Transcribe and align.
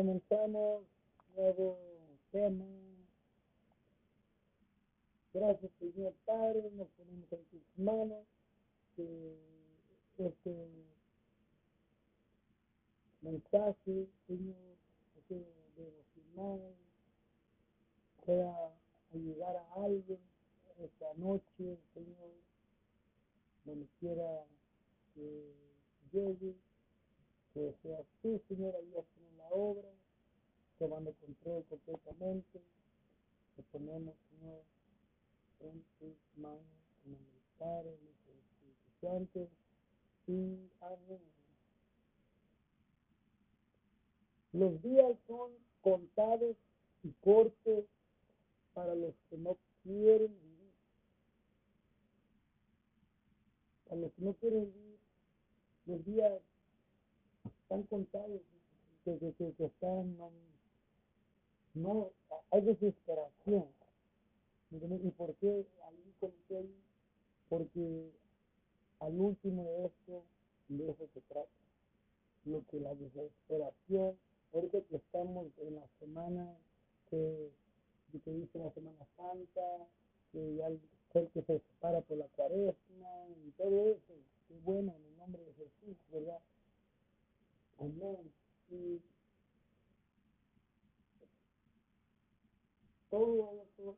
comenzamos 0.00 0.84
nuevo 1.36 1.78
tema. 2.32 2.64
Gracias, 5.34 5.70
Señor 5.78 6.14
Padre, 6.24 6.70
nos 6.72 6.88
ponemos 6.92 7.30
en 7.30 7.44
tus 7.44 7.60
manos. 7.76 8.24
Que 8.96 9.36
este 10.16 10.68
mensaje, 13.20 14.08
Señor, 14.26 14.56
este 15.18 15.46
devocional, 15.76 16.74
pueda 18.24 18.72
ayudar 19.12 19.56
a 19.56 19.84
alguien 19.84 20.18
esta 20.78 21.12
noche, 21.16 21.78
Señor, 21.92 22.30
donde 23.66 23.86
quiera 24.00 24.46
que 25.14 25.54
llegue, 26.10 26.54
que 27.52 27.74
seas 27.82 28.06
tú, 28.22 28.40
Señor, 28.48 28.72
la 28.72 29.02
obra, 29.50 29.88
tomando 30.78 31.12
control 31.14 31.64
completamente. 31.66 32.60
Te 33.56 33.62
ponemos, 33.64 34.14
Señor, 34.30 34.62
en 35.60 35.84
tus 35.98 36.16
manos, 36.36 36.62
el 37.60 38.08
Espíritu 38.08 38.90
Santo, 39.00 39.48
y 40.26 40.70
amén. 40.80 41.20
Los 44.52 44.82
días 44.82 45.16
son 45.26 45.52
contados 45.82 46.56
y 47.02 47.10
cortos 47.22 47.84
para 48.74 48.94
los 48.94 49.14
que 49.28 49.36
no 49.36 49.56
quieren 49.82 50.34
vivir. 50.40 50.72
Para 53.88 54.00
los 54.00 54.12
que 54.12 54.22
no 54.22 54.34
quieren 54.34 54.72
vivir, 54.72 54.98
los 55.86 56.04
días 56.04 56.40
están 57.62 57.82
contados, 57.84 58.40
que, 59.04 59.18
que, 59.18 59.52
que, 59.54 59.64
están, 59.64 60.16
no, 60.18 60.30
no, 61.74 62.10
hay 62.50 62.60
desesperación. 62.62 63.66
¿Y 64.70 65.10
por 65.10 65.34
qué 65.36 65.66
ahí 65.84 66.14
ahí? 66.50 66.74
Porque 67.48 68.10
al 69.00 69.20
último 69.20 69.64
de 69.64 69.86
esto, 69.86 70.22
de 70.68 70.90
eso 70.90 71.08
se 71.12 71.20
trata. 71.22 71.48
Lo 72.44 72.64
que 72.70 72.80
la 72.80 72.94
desesperación, 72.94 74.16
ahorita 74.54 74.80
que 74.82 74.96
estamos 74.96 75.46
en 75.58 75.74
la 75.74 75.86
semana 75.98 76.56
que, 77.10 77.50
que 78.24 78.30
dice 78.32 78.58
la 78.58 78.70
Semana 78.72 79.06
Santa, 79.16 79.86
que 80.32 80.56
ya 80.56 80.68
el, 80.68 80.80
que 81.12 81.42
se 81.42 81.58
separa 81.58 82.00
por 82.02 82.18
la 82.18 82.26
cuaresma 82.28 83.26
y 83.44 83.50
todo 83.52 83.90
eso, 83.90 84.14
qué 84.48 84.54
bueno 84.64 84.94
en 84.96 85.04
el 85.04 85.18
nombre 85.18 85.42
de 85.44 85.52
Jesús, 85.54 85.96
¿verdad? 86.12 86.38
Amén. 87.78 88.39
Y 88.70 89.00
todo 93.10 93.62
eso 93.62 93.96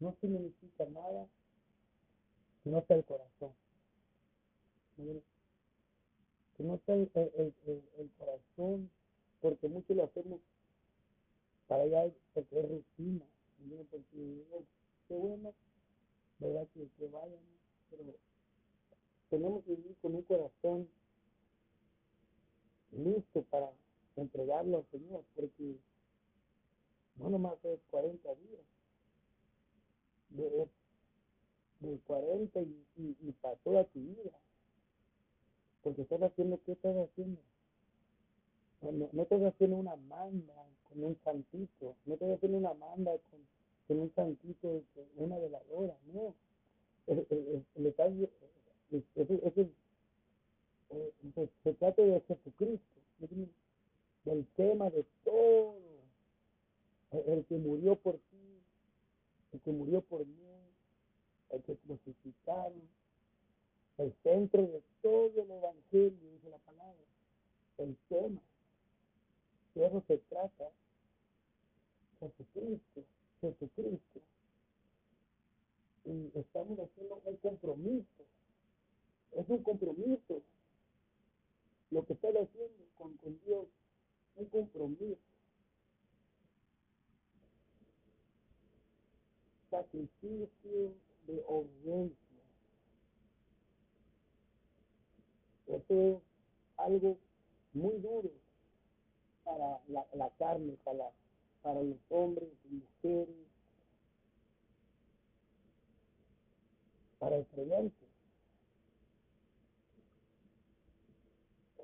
no 0.00 0.14
significa 0.20 0.84
nada 0.86 1.26
si 2.62 2.70
no 2.70 2.78
está 2.80 2.94
el 2.94 3.04
corazón. 3.04 3.52
Si 4.96 6.62
no 6.62 6.74
está 6.74 6.92
el, 6.94 7.10
el, 7.14 7.54
el, 7.98 8.10
corazón, 8.18 8.90
porque 9.40 9.68
muchos 9.68 9.96
lo 9.96 10.04
hacemos 10.04 10.40
para 11.66 11.84
allá 11.84 12.12
porque 12.34 12.60
es 12.60 12.68
rutina, 12.68 13.24
porque 13.90 14.44
qué 15.08 15.14
bueno, 15.14 15.54
¿verdad? 16.38 16.66
Que, 16.74 16.88
que 16.98 17.08
vayan, 17.08 17.40
pero 17.90 18.04
tenemos 19.30 19.64
que 19.64 19.74
vivir 19.74 19.96
con 20.00 20.14
un 20.14 20.22
corazón 20.22 20.88
listo 22.98 23.42
para 23.50 23.70
entregarlo 24.16 24.78
al 24.78 24.86
Señor, 24.90 25.24
porque 25.34 25.76
no 27.16 27.30
nomás 27.30 27.62
es 27.64 27.80
40 27.90 28.34
días, 28.34 28.62
de, 30.30 30.68
de 31.80 31.98
40 32.06 32.60
y, 32.60 32.86
y, 32.96 33.16
y, 33.20 33.32
para 33.40 33.56
toda 33.56 33.84
tu 33.84 34.00
vida, 34.00 34.32
porque 35.82 36.02
estás 36.02 36.22
haciendo, 36.22 36.60
¿qué 36.64 36.72
estás 36.72 36.96
haciendo? 36.96 37.40
No, 38.82 39.08
no 39.12 39.22
estás 39.22 39.42
haciendo 39.42 39.76
una 39.76 39.96
manda 39.96 40.54
con 40.88 41.02
un 41.02 41.18
santito, 41.24 41.96
no 42.04 42.14
estás 42.14 42.36
haciendo 42.36 42.58
una 42.58 42.74
manda 42.74 43.12
con, 43.30 43.40
con 43.88 44.00
un 44.00 44.14
santito, 44.14 44.82
una 45.16 45.38
veladora, 45.38 45.96
no. 46.12 46.34
Le 47.06 47.88
estás, 47.88 48.12
es, 48.90 49.02
es, 49.14 49.30
es, 49.30 49.58
eh, 49.58 49.70
se, 51.34 51.48
se, 51.62 51.74
trata 51.74 52.02
de 52.02 52.20
Jesucristo, 52.22 53.00
del 54.24 54.46
tema 54.56 54.90
de 54.90 55.04
todo, 55.24 55.76
el, 57.12 57.44
que 57.46 57.56
murió 57.56 57.96
por 57.96 58.14
ti, 58.14 58.60
el 59.52 59.60
que 59.60 59.72
murió 59.72 60.00
por 60.02 60.26
mí, 60.26 60.36
el 61.50 61.62
que 61.62 61.76
crucificaron, 61.76 62.82
el 63.98 64.12
centro 64.22 64.62
de 64.62 64.82
todo 65.02 65.42
el 65.42 65.50
Evangelio, 65.50 66.30
dice 66.32 66.50
la 66.50 66.58
palabra, 66.58 66.94
el 67.78 67.96
tema, 68.08 68.40
de 69.74 69.86
eso 69.86 70.02
se 70.06 70.18
trata, 70.28 70.70
Jesucristo, 72.20 73.04
Jesucristo. 73.40 74.20
Y 76.04 76.30
estamos 76.38 76.78
haciendo 76.78 77.20
un 77.24 77.36
compromiso, 77.36 78.24
es 79.32 79.48
un 79.48 79.62
compromiso 79.62 80.42
lo 81.90 82.04
que 82.04 82.14
está 82.14 82.28
haciendo 82.28 82.84
con, 82.96 83.16
con 83.18 83.38
Dios, 83.44 83.66
un 84.36 84.46
compromiso. 84.46 85.20
Sacrificio 89.70 90.94
de 91.26 91.44
obediencia. 91.46 92.16
Esto 95.66 95.94
es 95.94 96.22
algo 96.76 97.18
muy 97.72 97.98
duro 97.98 98.30
para 99.44 99.80
la, 99.88 100.06
la 100.14 100.30
carne, 100.38 100.76
para, 100.84 101.10
para 101.62 101.82
los 101.82 101.98
hombres 102.10 102.48
y 102.64 102.74
mujeres, 102.74 103.36
para 107.18 107.36
el 107.36 107.46
creyente. 107.46 108.05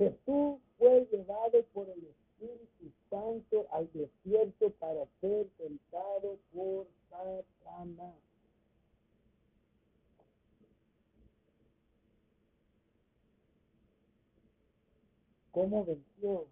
Jesús 0.02 0.58
fue 0.78 1.06
llevado 1.12 1.62
por 1.72 1.88
el 1.88 2.04
Espíritu 2.04 2.92
Santo 3.08 3.68
al 3.70 3.88
desierto 3.92 4.70
para 4.80 5.06
ser 5.20 5.48
tentado 5.56 6.38
por 6.52 6.88
Satanás. 7.08 8.16
¿Cómo 15.52 15.84
venció? 15.84 16.46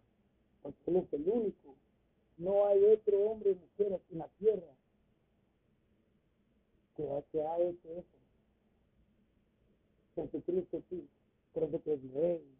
Porque 0.62 0.78
él 0.86 0.96
es 0.98 1.12
el 1.12 1.28
único. 1.28 1.74
No 2.36 2.66
hay 2.66 2.84
otro 2.84 3.18
hombre 3.18 3.50
o 3.50 3.54
mujer 3.56 3.94
aquí 3.94 4.12
en 4.12 4.18
la 4.18 4.28
tierra 4.38 4.74
que, 6.94 7.24
que 7.32 7.42
ha 7.42 7.58
hecho 7.58 7.88
eso. 7.98 8.20
Jesucristo 10.14 10.82
sí, 10.88 11.08
creo 11.52 11.82
que 11.82 11.94
es 11.94 12.12
rey, 12.12 12.59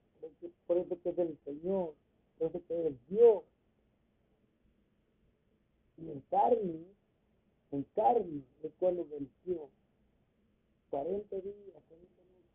por 0.67 0.77
eso 0.77 1.01
que 1.03 1.11
es 1.11 1.19
el 1.19 1.39
Señor, 1.45 1.95
por 2.39 2.49
eso 2.49 2.63
que 2.67 2.87
es 2.87 3.09
Dios. 3.09 3.43
Y 5.97 6.11
en 6.11 6.21
carne, 6.31 6.87
en 7.73 7.83
carne 7.95 8.43
es 8.63 8.73
cuando 8.79 9.07
venció. 9.07 9.69
40 10.91 11.37
días, 11.37 11.83
40 11.89 12.23
noches. 12.23 12.51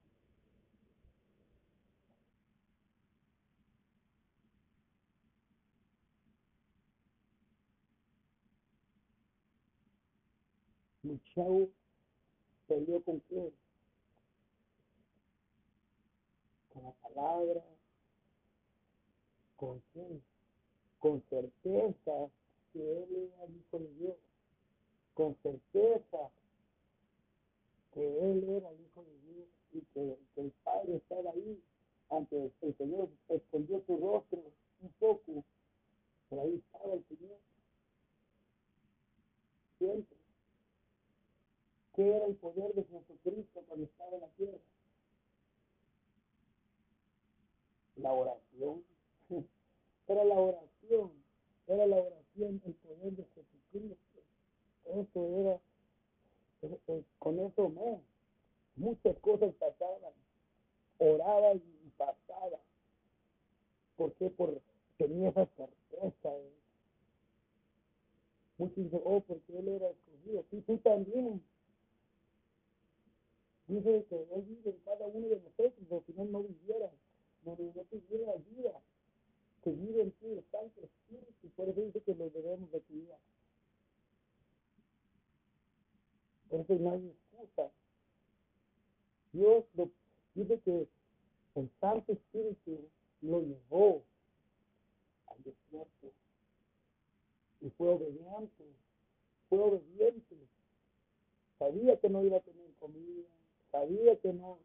Luchado 11.04 11.70
peleó 12.68 13.02
con 13.04 13.22
qué? 13.22 13.54
con 16.75 16.75
la 16.86 16.92
palabra, 17.02 17.64
con 19.58 19.82
con 21.00 21.22
certeza 21.30 22.30
que 22.74 22.80
Él 22.80 23.30
era 23.32 23.44
el 23.44 23.56
Hijo 23.56 23.80
de 23.80 23.94
Dios, 23.96 24.16
con 25.14 25.36
certeza 25.44 26.32
que 27.94 28.02
Él 28.02 28.44
era 28.50 28.70
el 28.70 28.82
Hijo 28.82 29.04
de 29.04 29.20
Dios 29.20 29.48
y 29.74 29.82
que, 29.94 30.18
el 30.38 30.52
Padre 30.64 30.96
estaba 30.96 31.32
ahí, 31.32 31.62
ante 32.10 32.52
el 32.62 32.78
Señor 32.78 33.10
escondió 33.30 33.82
su 33.86 33.98
rostro 33.98 34.40
un 34.82 34.90
poco, 35.00 35.44
pero 36.30 36.42
ahí 36.42 36.56
estaba 36.66 36.94
el 36.94 37.06
Señor. 37.06 37.38
Siempre. 39.78 40.18
¿Qué 41.96 42.16
era 42.16 42.26
el 42.26 42.36
poder 42.36 42.74
de 42.74 42.84
Jesucristo 42.84 43.64
cuando 43.68 43.86
estaba 43.86 44.16
en 44.16 44.22
la 44.22 44.28
tierra? 44.30 44.75
La 47.98 48.12
oración, 48.12 48.84
era 50.08 50.24
la 50.24 50.36
oración, 50.36 51.12
era 51.68 51.86
la 51.88 51.96
oración, 51.98 52.62
el 52.66 52.74
poder 52.76 53.14
de 53.14 53.26
Jesucristo. 53.36 54.20
Eso 54.86 55.40
era, 55.40 55.60
con 57.20 57.40
eso 57.40 57.70
no. 57.70 58.02
Muchas 58.76 59.18
cosas 59.20 59.54
pasaban. 59.56 60.14
Oraba 61.00 61.54
y 61.54 61.92
pasaba. 61.98 62.60
¿Por 63.96 64.14
qué? 64.14 64.30
Por 64.30 64.62
tenía 64.98 65.30
esa 65.30 65.46
certeza. 65.46 66.34
Muchos 68.58 68.78
dicen, 68.78 69.02
oh, 69.04 69.20
porque 69.22 69.58
él 69.58 69.68
era 69.68 69.90
escogido. 69.90 70.46
Sí, 70.50 70.62
tú 70.62 70.78
también. 70.80 71.44
Dice 73.68 74.06
que 74.08 74.28
él 74.32 74.42
vive 74.44 74.70
en 74.70 74.80
cada 74.86 75.08
uno 75.08 75.28
de 75.28 75.38
nosotros, 75.38 75.74
o 75.90 76.04
si 76.06 76.14
no, 76.14 76.26
no 76.26 76.44
viviera, 76.44 76.92
no 77.46 77.84
tuviera 77.86 78.34
vida. 78.36 78.82
Que 79.64 79.72
vive 79.72 80.04
en 80.04 80.12
ti 80.12 80.28
el 80.28 80.46
Santo 80.52 80.82
Espíritu, 80.82 81.50
por 81.56 81.70
eso 81.70 81.82
dice 81.82 82.02
que 82.02 82.14
lo 82.14 82.30
debemos 82.30 82.72
de 82.72 82.82
cuidar. 82.82 83.20
Por 86.50 86.60
eso 86.60 86.76
no 86.76 86.92
hay 86.92 87.08
excusa. 87.08 87.72
Dios 89.34 89.66
lo, 89.74 89.90
dice 90.36 90.60
que 90.60 90.88
el 91.56 91.70
Santo 91.80 92.14
Espíritu 92.14 92.88
lo 93.22 93.42
llevó 93.42 94.04
al 95.28 95.44
desierto 95.44 96.12
y 97.62 97.70
fue 97.72 97.90
obediente, 97.90 98.66
fue 99.50 99.60
obediente. 99.60 100.36
Sabía 101.58 102.00
que 102.00 102.10
no 102.10 102.24
iba 102.24 102.38
a 102.38 102.42
tener 102.42 102.72
comida, 102.80 103.28
sabía 103.72 104.20
que 104.20 104.32
no, 104.34 104.60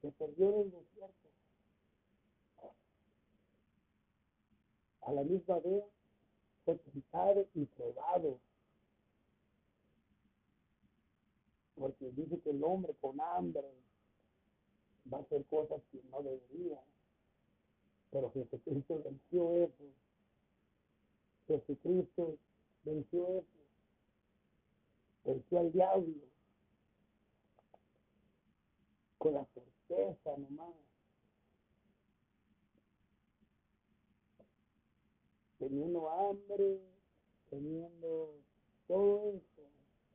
se 0.00 0.10
perdió 0.12 0.48
en 0.48 0.60
el 0.60 0.70
desierto. 0.70 1.25
A 5.06 5.12
la 5.12 5.22
misma 5.22 5.60
vez 5.60 5.84
fue 6.64 6.74
tentado 6.76 7.46
y 7.54 7.64
probado. 7.64 8.40
Porque 11.76 12.10
dice 12.10 12.40
que 12.40 12.50
el 12.50 12.62
hombre 12.64 12.92
con 13.00 13.20
hambre 13.20 13.70
va 15.12 15.18
a 15.18 15.20
hacer 15.20 15.44
cosas 15.46 15.80
que 15.92 16.02
no 16.10 16.22
debería. 16.22 16.80
Pero 18.10 18.32
Jesucristo 18.32 19.00
venció 19.04 19.54
eso. 19.64 19.84
Jesucristo 21.46 22.36
venció 22.82 23.28
eso. 23.38 23.46
Venció 25.24 25.58
al 25.60 25.72
diablo 25.72 26.14
con 29.18 29.34
la 29.34 29.46
certeza 29.54 30.36
nomás. 30.36 30.85
Teniendo 35.58 36.08
hambre, 36.08 36.80
teniendo 37.50 38.34
todo 38.86 39.32
eso, 39.34 39.62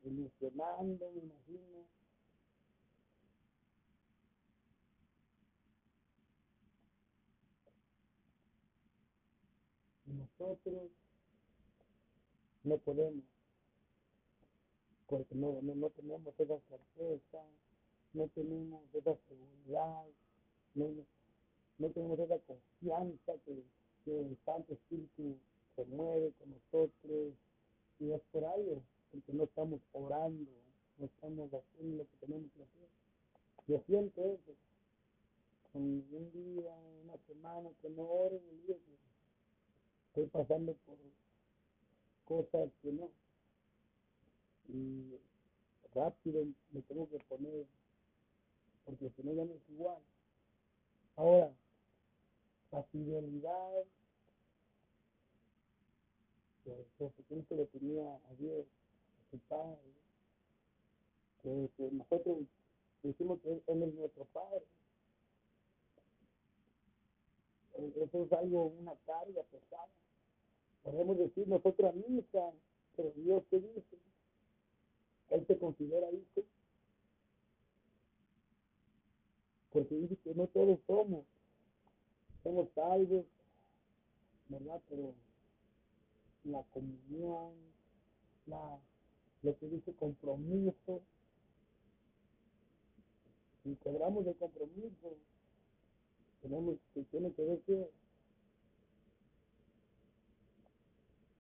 ilusionando, 0.04 1.12
me 1.12 1.22
imagino. 1.22 1.86
Nosotros 10.06 10.92
no 12.64 12.78
podemos, 12.78 13.24
porque 15.08 15.36
no, 15.36 15.62
no, 15.62 15.76
no 15.76 15.90
tenemos 15.90 16.34
esa 16.38 16.60
certeza 16.60 17.44
no 18.14 18.28
tenemos 18.30 18.82
esa 18.94 19.16
seguridad, 19.28 20.06
no, 20.76 20.88
no 21.78 21.90
tenemos 21.90 22.20
esa 22.20 22.40
confianza 22.40 23.34
que, 23.46 23.64
que, 24.06 24.20
el 24.20 24.38
Santo 24.46 24.74
Espíritu 24.74 25.38
se 25.76 25.86
mueve 25.86 26.34
con 26.40 26.52
nosotros 26.52 27.34
y 28.00 28.12
es 28.12 28.22
por 28.32 28.46
algo, 28.46 28.82
porque 29.12 29.34
no 29.34 29.44
estamos 29.44 29.80
orando, 29.94 30.52
no 30.98 31.06
estamos 31.06 31.54
haciendo 31.54 31.98
lo 31.98 32.10
que 32.10 32.18
tenemos 32.26 32.52
que 32.54 32.64
hacer. 32.64 32.90
Yo 33.68 33.82
siento 33.86 34.22
eso. 34.22 34.54
Con 35.72 35.84
un 35.84 36.32
día, 36.34 36.76
una 37.04 37.18
semana 37.28 37.70
que 37.82 37.90
no 37.92 38.04
oro, 38.04 38.42
estoy 40.08 40.26
pasando 40.28 40.76
por 40.86 40.98
cosas 42.26 42.70
que 42.82 42.92
no. 42.92 43.10
Y 44.68 45.16
rápido 45.94 46.46
me 46.72 46.82
tengo 46.82 47.08
que 47.10 47.20
poner 47.30 47.66
porque 48.86 49.10
si 49.16 49.24
no 49.24 49.34
ya 49.34 49.46
no 49.46 49.54
es 49.54 49.70
igual. 49.70 50.02
Ahora, 51.16 51.54
la 52.72 52.84
fidelidad 52.84 53.84
que 56.64 56.86
Jesucristo 56.98 57.56
le 57.56 57.66
tenía 57.68 58.16
a 58.16 58.34
Dios, 58.40 58.66
a 58.66 59.32
su 59.32 59.40
Padre, 59.50 59.78
que, 61.44 61.90
nosotros 61.92 62.38
decimos 63.04 63.40
que 63.42 63.52
él, 63.52 63.84
es 63.84 63.94
nuestro 63.94 64.26
Padre. 64.26 64.64
Eh, 67.74 67.94
eso 67.98 68.24
es 68.24 68.34
algo, 68.34 68.66
una 68.66 68.96
carga 69.06 69.44
pesada. 69.44 69.88
Podemos 70.84 71.18
decir 71.18 71.48
nosotros 71.48 71.94
a 71.94 72.54
pero 72.96 73.12
Dios 73.16 73.44
te 73.50 73.60
dice, 73.60 73.98
Él 75.30 75.46
te 75.46 75.58
considera 75.58 76.12
hijo. 76.12 76.44
porque 79.72 79.96
dice 79.96 80.18
que 80.24 80.36
no 80.36 80.48
todos 80.48 80.80
somos, 80.86 81.26
somos 82.44 82.70
salvos, 82.74 83.26
¿verdad? 84.50 84.82
Pero 84.90 85.14
la 86.44 86.64
comunión, 86.72 87.54
la, 88.48 88.80
lo 89.44 89.58
que 89.58 89.68
dice 89.68 89.94
compromiso, 89.96 91.02
si 93.64 93.76
cobramos 93.76 94.26
de 94.26 94.34
compromiso, 94.36 95.18
tenemos 96.42 96.78
que 96.94 97.04
tiene 97.04 97.32
que 97.34 97.44
ver 97.44 97.62
que 97.62 97.90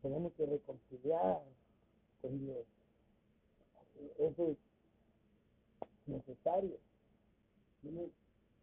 tenemos 0.01 0.33
que 0.33 0.45
reconciliar 0.45 1.44
con 2.21 2.39
Dios. 2.39 2.65
Eso 4.18 4.51
es 4.51 4.57
necesario 6.07 6.77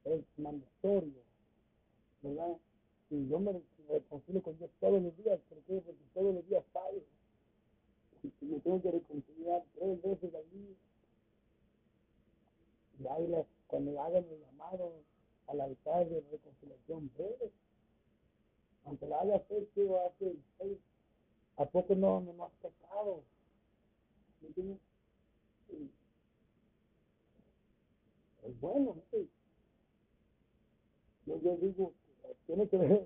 es 0.05 0.25
mandatorio, 0.37 1.23
¿verdad? 2.29 2.57
Y 3.11 3.29
yo 3.29 3.39
me 3.39 3.63
reconcilio 3.89 4.43
con 4.43 4.59
Dios 4.59 4.71
todos 4.81 5.03
los 5.03 5.17
días, 5.17 5.41
¿por? 5.49 5.83
Porque 5.83 6.05
todos 6.13 6.35
los 6.35 6.47
días 6.49 6.65
fallo. 6.73 7.03
Y 8.23 8.45
me 8.45 8.61
tengo 8.61 8.83
que 8.83 8.91
reconciliar 8.91 9.65
tres 9.75 10.03
veces 10.03 10.35
al 10.35 10.51
día. 10.51 10.77
Y 13.01 13.07
ahí 13.07 13.47
cuando 13.67 14.03
hagan 14.03 14.25
el 14.25 14.41
llamado 14.41 14.93
al 15.47 15.61
altar 15.61 16.09
de 16.09 16.21
reconciliación 16.31 17.11
breve, 17.17 17.53
aunque 18.85 19.07
la 19.07 19.21
haya 19.21 19.37
hecho 19.49 20.01
hace 20.07 20.37
seis, 20.59 20.79
¿a 21.57 21.65
poco 21.65 21.95
no, 21.95 22.21
no, 22.21 22.45
has 22.45 22.53
pecado? 22.55 23.23
¿Me 24.41 24.49
entiendes? 24.49 24.79
Es 28.43 28.61
bueno, 28.61 28.97
¿sí? 29.11 29.29
yo, 31.27 31.57
digo, 31.57 31.93
tiene 32.49 32.67
que 32.67 32.79
ver, 32.79 33.05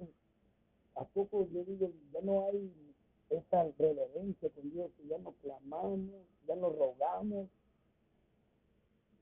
a 0.94 1.04
poco 1.04 1.49
yo 1.49 1.64
digo, 1.64 1.90
ya 2.12 2.20
no 2.20 2.46
hay 2.46 2.94
esa 3.28 3.64
reverencia 3.76 4.49
con 4.50 4.70
Dios, 4.70 4.92
ya 5.08 5.18
no 5.18 5.32
clamamos, 5.42 6.22
ya 6.46 6.54
no 6.54 6.70
rogamos, 6.70 7.49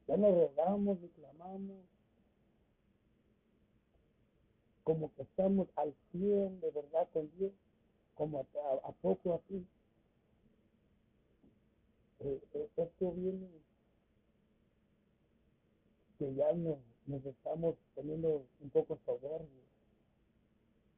ya 0.06 0.18
no 0.18 0.30
rogamos 0.30 1.00
ni 1.00 1.08
clamamos, 1.08 1.78
como 4.84 5.10
que 5.14 5.22
estamos 5.22 5.68
al 5.76 5.94
cien 6.12 6.60
de 6.60 6.70
verdad 6.70 7.08
con 7.14 7.30
Dios, 7.38 7.52
como 8.14 8.40
a, 8.40 8.88
a 8.88 8.92
poco 8.92 9.34
así. 9.34 9.66
Eh, 12.18 12.42
eh, 12.52 12.68
esto 12.76 13.12
viene 13.12 13.48
que 16.18 16.34
ya 16.34 16.52
no 16.52 16.76
nos 17.06 17.24
estamos 17.24 17.76
poniendo 17.94 18.44
un 18.60 18.68
poco 18.68 18.98
soberbios 19.06 19.69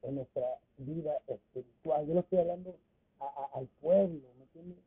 en 0.02 0.16
nuestra 0.16 0.58
vida 0.78 1.18
espiritual. 1.26 2.06
Yo 2.06 2.14
no 2.14 2.20
estoy 2.20 2.38
hablando 2.40 2.76
al 3.54 3.66
pueblo, 3.80 4.28
¿me 4.38 4.44
entiendes? 4.44 4.78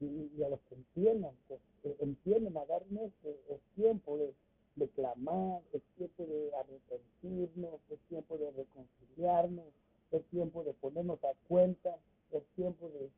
Y, 0.00 0.42
a 0.42 0.48
los 0.48 0.60
que 0.68 0.74
entiendan, 0.74 1.34
pues, 1.48 1.60
eh, 1.84 1.96
entienden, 2.00 2.56
agarren 2.56 2.98
es 2.98 3.60
tiempo 3.74 4.18
de, 4.18 4.34
de 4.76 4.88
clamar, 4.88 5.62
es 5.72 5.82
tiempo 5.96 6.26
de 6.26 6.50
arrepentirnos, 6.54 7.80
es 7.90 7.98
tiempo 8.08 8.36
de 8.36 8.50
reconciliarnos, 8.50 9.66
es 10.12 10.22
tiempo 10.26 10.64
de 10.64 10.74
ponernos 10.74 11.22
a 11.24 11.32
cuenta, 11.48 11.96
es 12.32 12.44
tiempo 12.54 12.88
de 12.90 13.10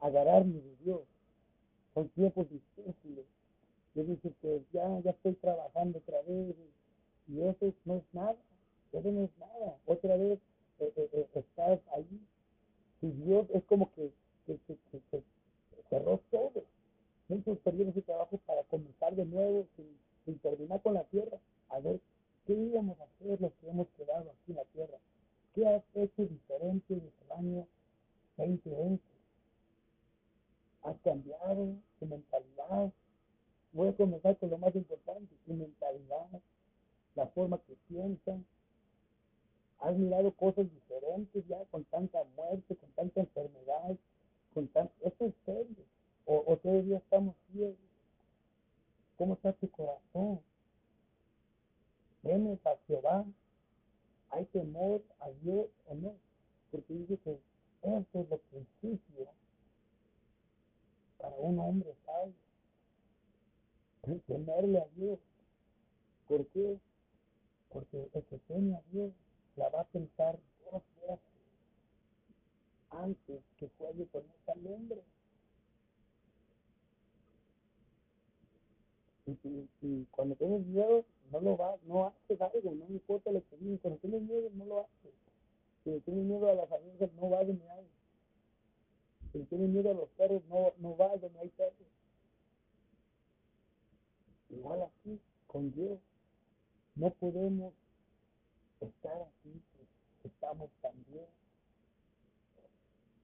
agarrarnos 0.00 0.62
de 0.62 0.76
Dios. 0.84 1.00
Son 1.94 2.08
tiempos 2.10 2.46
difíciles, 2.50 3.24
yo 3.96 4.04
dije 4.04 4.30
que 4.42 4.62
ya, 4.74 5.00
ya 5.00 5.12
estoy 5.12 5.32
trabajando 5.36 5.98
otra 5.98 6.20
vez 6.28 6.54
y 7.28 7.40
eso 7.40 7.72
no 7.86 7.96
es 7.96 8.04
nada, 8.12 8.36
no 9.04 9.24
es 9.24 9.38
nada. 9.38 9.78
Otra 9.86 10.16
vez 10.16 10.38
eh, 10.80 10.92
eh, 10.96 11.08
eh, 11.12 11.28
estás 11.34 11.80
ahí. 11.94 12.20
Y 13.02 13.10
Dios 13.10 13.46
es 13.52 13.62
como 13.64 13.92
que, 13.92 14.10
que, 14.46 14.58
cerró 15.90 16.20
todo. 16.30 16.64
Muchos 17.28 17.58
perdieron 17.58 17.94
su 17.94 18.02
trabajo 18.02 18.38
para 18.46 18.62
comenzar 18.64 19.14
de 19.14 19.24
nuevo, 19.24 19.66
sin, 19.76 19.86
sin 20.24 20.38
terminar 20.38 20.80
con 20.82 20.94
la 20.94 21.04
tierra. 21.04 21.38
A 21.68 21.80
ver, 21.80 22.00
¿qué 22.46 22.54
íbamos 22.54 22.98
a 23.00 23.04
hacer 23.04 23.40
los 23.40 23.52
que 23.54 23.68
hemos 23.68 23.88
quedado 23.96 24.30
aquí 24.30 24.52
en 24.52 24.56
la 24.56 24.64
tierra? 24.64 24.98
¿Qué 25.54 25.66
has 25.66 25.82
hecho 25.94 26.26
diferente 26.26 26.94
desde 26.94 27.06
el 27.06 27.08
este 27.08 27.32
año 27.32 27.66
2020? 28.36 29.02
¿Has 30.82 30.96
cambiado 31.00 31.74
tu 31.98 32.06
mentalidad? 32.06 32.92
Voy 33.72 33.88
a 33.88 33.96
comenzar 33.96 34.38
con 34.38 34.50
lo 34.50 34.58
más 34.58 34.74
importante, 34.74 35.34
tu 35.44 35.54
mentalidad, 35.54 36.28
la 37.14 37.26
forma 37.28 37.58
que 37.66 37.74
piensan, 37.88 38.46
mirado 39.92 40.32
cosas 40.32 40.66
diferentes 40.72 41.46
ya 41.46 41.64
con 41.66 41.84
tanta 41.84 42.22
muerte, 42.36 42.76
con 42.76 42.90
tanta 42.92 43.20
enfermedad, 43.20 43.96
con 44.54 44.68
tanto... 44.68 44.92
Esto 45.02 45.26
es 45.26 45.34
serio. 45.44 45.84
O, 46.24 46.42
o 46.46 46.56
todavía 46.56 46.98
estamos 46.98 47.36
ciegos. 47.52 47.76
¿Cómo 49.16 49.34
está 49.34 49.52
tu 49.54 49.70
corazón? 49.70 50.40
¿Temes 52.22 52.64
a 52.66 52.76
Jehová? 52.86 53.24
¿Hay 54.30 54.44
temor 54.46 55.02
a 55.20 55.30
Dios 55.42 55.68
o 55.86 55.94
no? 55.94 56.14
Porque 56.70 56.94
dice 56.94 57.18
que 57.18 57.38
eso 57.82 58.20
es 58.20 58.28
lo 58.28 58.38
principio 58.38 59.28
para 61.18 61.36
un 61.36 61.58
hombre 61.58 61.94
sabio. 62.04 62.34
Temerle 64.26 64.80
a 64.80 64.86
Dios. 64.96 65.18
¿Por 66.28 66.46
qué? 66.48 66.78
Porque 67.70 68.08
el 68.12 68.24
que 68.24 68.38
teme 68.48 68.76
a 68.76 68.82
Dios 68.90 69.12
la 69.56 69.68
va 69.70 69.80
a 69.80 69.84
pensar 69.84 70.38
dos 70.70 70.82
veces 71.00 71.20
antes 72.90 73.42
que 73.58 73.68
juegue 73.78 74.06
con 74.06 74.22
esa 74.22 74.54
lumbre. 74.56 75.02
Y, 79.26 79.68
y, 79.82 80.04
cuando 80.12 80.36
tienes 80.36 80.64
miedo, 80.66 81.04
no 81.32 81.40
lo 81.40 81.56
va, 81.56 81.76
no 81.86 82.06
haces 82.06 82.40
algo, 82.40 82.72
no 82.72 82.86
importa 82.88 83.32
lo 83.32 83.42
que 83.48 83.56
digas. 83.56 83.80
Cuando 83.80 83.98
tienes 83.98 84.22
miedo, 84.22 84.50
no 84.54 84.64
lo 84.66 84.80
haces. 84.80 85.12
Si 85.82 86.00
tienes 86.00 86.24
miedo 86.24 86.48
a 86.48 86.54
las 86.54 86.70
abejas, 86.70 87.12
no 87.14 87.30
va 87.30 87.44
donde 87.44 87.68
hay. 87.70 87.86
Si 89.32 89.42
tienes 89.44 89.68
miedo 89.68 89.90
a 89.90 89.94
los 89.94 90.08
perros, 90.10 90.42
no, 90.48 90.72
no 90.78 90.96
va 90.96 91.16
donde 91.16 91.38
hay 91.40 91.48
perros. 91.48 91.88
Igual 94.50 94.82
así, 94.82 95.20
con 95.46 95.72
Dios. 95.72 95.98
No 96.94 97.10
podemos 97.10 97.74
estar 98.80 99.22
así, 99.22 99.62
pues, 99.76 99.88
estamos 100.24 100.70
también. 100.82 101.26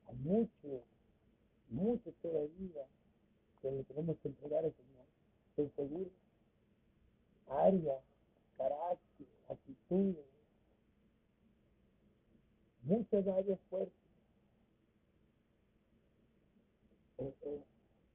Hay 0.09 0.17
mucho, 0.17 0.85
mucho 1.69 2.13
todavía 2.23 2.87
que 3.61 3.71
le 3.71 3.85
tenemos 3.85 4.17
que 4.19 4.29
entregar 4.29 4.65
al 4.65 4.75
Señor. 4.75 5.07
Estoy 5.51 5.71
seguro. 5.77 6.11
Áreas, 7.49 8.03
carácter, 8.57 9.27
actitudes, 9.49 10.27
muchas 12.83 13.27
áreas 13.27 13.59
fuertes. 13.69 13.95
El, 17.19 17.35
el, 17.43 17.65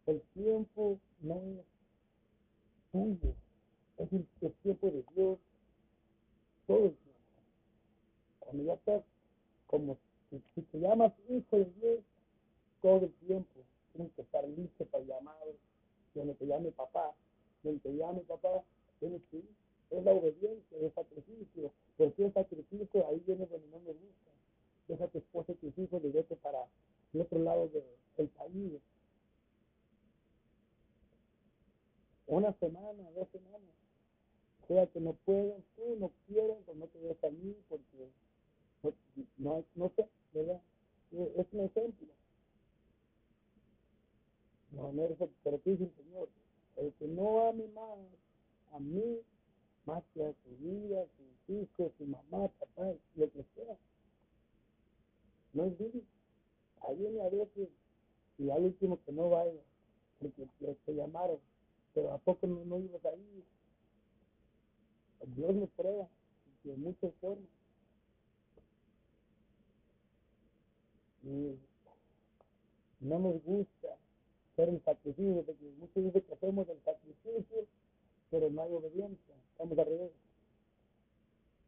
el 0.07 0.21
tiempo 0.33 0.99
no 1.21 1.35
es 1.35 1.65
tuyo, 2.91 3.35
es 3.97 4.13
el, 4.13 4.27
el 4.41 4.53
tiempo 4.55 4.91
de 4.91 5.03
Dios 5.13 5.39
todo 6.67 6.85
el. 6.85 7.06
Cuando 8.47 8.63
ya 8.63 8.73
estás 8.75 9.03
como 9.67 9.97
si, 10.29 10.61
te 10.61 10.79
llamas 10.79 11.11
hijo 11.27 11.57
de 11.57 11.65
Dios, 11.65 11.99
todo 12.81 13.05
el 13.05 13.13
tiempo 13.15 13.59
tienes 13.91 14.13
que 14.13 14.21
estar 14.21 14.47
listo 14.47 14.85
para 14.85 15.03
llamar, 15.03 15.35
donde 16.13 16.33
te 16.35 16.45
llame 16.47 16.71
papá, 16.71 17.13
donde 17.61 17.81
te 17.81 17.93
llame 17.93 18.21
papá, 18.21 18.63
tienes 19.01 19.21
que 19.29 19.37
ir. 19.37 19.49
Es 19.89 20.03
la 20.03 20.13
obediencia, 20.13 20.77
el 20.79 20.93
sacrificio. 20.93 21.71
Porque 21.97 22.25
el 22.25 22.33
sacrificio 22.33 23.05
ahí 23.07 23.21
viene 23.27 23.45
donde 23.47 23.67
no 23.67 23.79
me 23.79 23.91
gusta. 23.91 24.31
Deja 24.87 25.07
tu 25.07 25.17
esposa 25.17 25.51
y 25.51 25.55
tus 25.55 25.77
hijos 25.77 26.01
y 26.03 26.35
para 26.35 26.65
el 27.13 27.21
otro 27.21 27.39
lado 27.39 27.67
de, 27.67 27.83
del 28.15 28.29
país. 28.29 28.79
Una 32.27 32.53
semana, 32.53 33.11
dos 33.11 33.27
semanas 33.29 33.77
sea 34.67 34.85
que 34.87 34.99
no 34.99 35.13
pueden, 35.25 35.63
tú 35.75 35.95
no 35.97 36.11
quieres 36.27 36.57
o 36.67 36.73
no 36.75 36.87
te 36.87 36.99
ves 36.99 37.23
a 37.23 37.29
mí 37.29 37.55
porque 37.69 38.09
no, 39.37 39.63
no, 39.75 39.91
sé, 39.95 40.07
¿verdad? 40.33 40.61
Es 41.11 41.47
un 41.51 41.65
ejemplo. 41.65 42.07
No, 44.71 44.91
no 44.91 45.05
es 45.05 45.17
pero 45.43 45.61
¿qué 45.61 45.71
dice 45.71 45.83
el 45.85 45.95
Señor? 45.95 46.29
El 46.75 46.93
que 46.93 47.07
no 47.07 47.47
ame 47.49 47.67
más 47.69 47.97
a 48.73 48.79
mí, 48.79 49.19
más 49.85 50.03
que 50.13 50.25
a 50.25 50.33
su 50.43 50.49
vida, 50.59 51.01
a 51.01 51.05
sus 51.05 51.55
hijos, 51.55 51.91
su 51.97 52.05
mamá, 52.05 52.47
papá, 52.59 52.93
lo 53.15 53.31
que 53.31 53.45
sea. 53.55 53.77
No 55.53 55.65
es 55.65 55.77
digno. 55.79 56.01
Ahí 56.81 56.95
viene 56.97 57.21
a 57.21 57.29
veces, 57.29 57.69
y 58.37 58.49
al 58.49 58.65
último 58.65 58.99
que 59.03 59.11
no 59.11 59.29
vaya, 59.29 59.61
porque 60.19 60.47
te 60.85 60.93
llamaron, 60.93 61.39
pero 61.93 62.13
¿a 62.13 62.17
poco 62.19 62.45
no, 62.45 62.63
no 62.65 62.79
ibas 62.79 63.03
ahí? 63.05 63.43
Dios 65.35 65.55
me 65.55 65.67
prueba 65.67 66.07
de 66.63 66.75
muchas 66.75 67.13
formas. 67.15 67.56
Y 71.27 71.59
no 73.01 73.19
nos 73.19 73.43
gusta 73.43 73.89
hacer 74.53 74.69
el 74.69 74.81
sacrificio, 74.83 75.43
porque 75.43 75.65
muchos 75.77 76.03
dicen 76.05 76.21
que 76.21 76.33
hacemos 76.33 76.69
el 76.69 76.81
sacrificio, 76.83 77.65
pero 78.31 78.49
no 78.49 78.61
hay 78.61 78.71
obediencia. 78.71 79.35
Estamos 79.51 79.77
al 79.77 79.85
revés. 79.85 80.11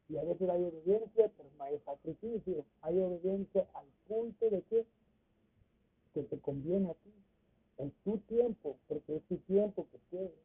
Y 0.08 0.18
a 0.18 0.24
veces 0.24 0.50
hay 0.50 0.64
obediencia, 0.64 1.32
pero 1.36 1.50
no 1.58 1.64
hay 1.66 1.78
sacrificio. 1.80 2.66
Hay 2.82 3.00
obediencia 3.00 3.68
al 3.74 3.86
punto 4.08 4.50
de 4.50 4.62
que, 4.64 4.86
que 6.14 6.24
te 6.24 6.40
conviene 6.40 6.92
a 6.92 6.94
ti, 6.94 7.14
en 7.80 7.92
tu 8.06 8.18
tiempo, 8.20 8.78
porque 8.88 9.18
es 9.18 9.24
tu 9.24 9.38
tiempo 9.40 9.86
que 9.92 10.00
quieres. 10.10 10.40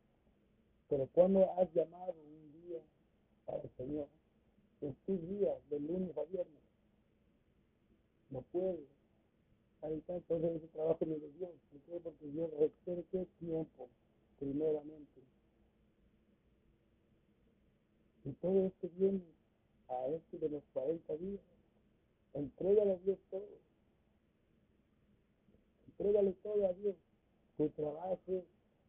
Pero 0.88 1.08
cuando 1.12 1.50
has 1.52 1.72
llamado 1.72 2.12
un 2.12 2.52
día 2.62 2.80
para 3.46 3.62
el 3.62 3.70
Señor, 3.76 4.08
en 4.80 4.94
tus 5.06 5.28
días, 5.28 5.56
de 5.70 5.80
lunes 5.80 6.16
a 6.18 6.24
viernes, 6.24 6.62
no 8.30 8.42
puedes. 8.52 8.94
Está 9.92 10.14
entonces 10.14 10.56
ese 10.56 10.68
trabajo 10.68 11.04
de 11.04 11.18
Dios. 11.38 11.50
¿Por 11.70 11.80
qué? 11.82 12.00
Porque 12.02 12.26
Dios 12.26 12.50
requiere 12.58 13.04
tiempo, 13.38 13.88
primeramente. 14.38 15.20
Y 18.24 18.32
todo 18.32 18.66
esto 18.66 18.88
viene 18.96 19.22
a 19.88 20.06
este 20.08 20.38
de 20.38 20.48
los 20.48 20.62
40 20.72 21.16
días. 21.16 21.42
Entrégale 22.32 22.92
a 22.92 22.96
Dios 22.96 23.18
todo. 23.30 23.46
Entrégale 25.88 26.32
todo 26.42 26.66
a 26.66 26.72
Dios. 26.72 26.96
Tu 27.56 27.68
trabajo. 27.70 28.44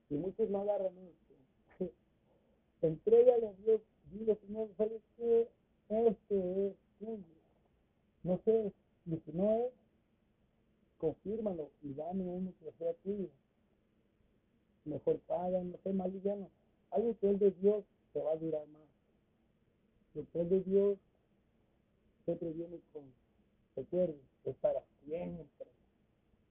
Y 0.10 0.16
muchos 0.16 0.50
no 0.50 0.62
agarran 0.62 0.94
esto. 0.98 1.94
Entrégale 2.82 3.48
a 3.48 3.54
Dios. 3.54 3.82
Dile, 4.12 4.36
Señor, 4.36 4.70
¿sabes 4.78 5.02
qué? 5.18 5.50
Este 5.90 6.68
es 6.68 6.76
tuyo. 7.00 7.24
No 8.24 8.40
sé, 8.44 8.74
y 9.06 9.18
si 9.18 9.32
no 9.34 9.52
es, 9.52 9.74
confírmalo 10.98 11.70
y 11.84 11.94
dame 11.94 12.24
uno 12.24 12.52
que 12.60 12.72
sea 12.80 12.94
tuyo. 13.04 13.30
Mejor 14.86 15.20
pagan, 15.28 15.72
no 15.72 15.78
sé, 15.84 15.85
más 15.96 16.12
liviano. 16.12 16.50
Algo 16.92 17.18
que 17.20 17.32
es 17.32 17.40
de 17.40 17.52
Dios 17.52 17.84
te 18.14 18.22
va 18.22 18.34
a 18.34 18.38
durar 18.38 18.66
más. 18.68 18.82
Lo 20.14 20.26
que 20.32 20.42
es 20.42 20.50
de 20.50 20.62
Dios 20.62 20.98
siempre 22.26 22.52
viene 22.52 22.80
con, 22.94 23.04
recuerden, 23.76 24.22
es 24.46 24.56
para 24.58 24.84
siempre. 25.04 25.68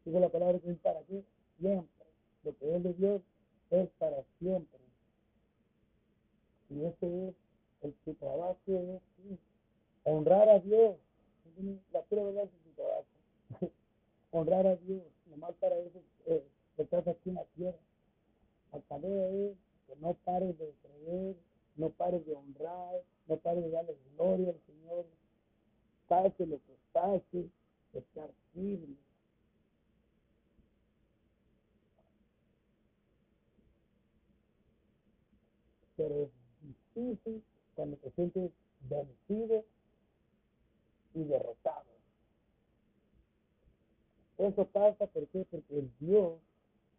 Digo 0.05 0.21
la 0.21 0.29
palabra 0.29 0.59
que 0.59 0.71
es 0.71 0.79
para 0.79 1.03
qué? 1.05 1.25
Siempre. 1.59 2.07
Lo 2.43 2.57
que 2.57 2.77
es 2.77 2.83
de 2.83 2.93
Dios 2.95 3.23
es 3.71 3.89
para 3.99 4.23
siempre. 4.39 4.81
Y 6.71 6.85
ese 6.85 7.29
es 7.29 7.35
el 7.83 7.95
que 8.05 8.15
trabajo 8.15 8.59
es 8.67 9.39
honrar 10.05 10.49
a 10.49 10.59
Dios. 10.61 10.97
La 11.93 12.03
pura 12.03 12.25
verdad 12.25 12.45
es 12.45 12.51
su 12.65 12.71
trabajo. 12.71 13.07
honrar 14.33 14.67
a 14.67 14.77
Dios. 14.77 15.03
Nomás 15.27 15.55
para 15.55 15.79
eso 15.79 16.03
eh, 16.27 16.45
estás 16.77 17.07
aquí 17.07 17.31
en 17.31 17.37
la 17.37 17.45
tierra. 17.57 17.79
La 18.75 18.81
tarea 18.81 19.29
es 19.29 19.57
que 19.87 19.95
no 20.01 20.15
pares 20.25 20.59
de 20.59 20.75
creer, 20.83 21.37
no 21.77 21.91
pares 21.91 22.27
de 22.27 22.35
honrar, 22.35 23.03
no 23.29 23.37
pares 23.37 23.63
de 23.63 23.71
darle 23.71 23.97
gloria 24.17 24.49
al 24.51 24.61
Señor. 24.67 25.07
Pase 26.09 26.45
lo 26.45 26.57
que 26.57 26.77
pase, 26.93 27.49
estar 27.93 28.29
firme. 28.53 28.97
Pero 35.97 36.25
es 36.25 36.31
difícil 36.95 37.45
cuando 37.77 37.97
te 37.99 38.11
sientes 38.11 38.51
vencido 38.91 39.65
y 41.15 41.23
derrotado. 41.23 41.95
Eso 44.37 44.67
pasa 44.67 45.07
¿por 45.07 45.29
qué? 45.29 45.47
porque 45.49 45.79
el 45.79 45.93
Dios, 46.01 46.41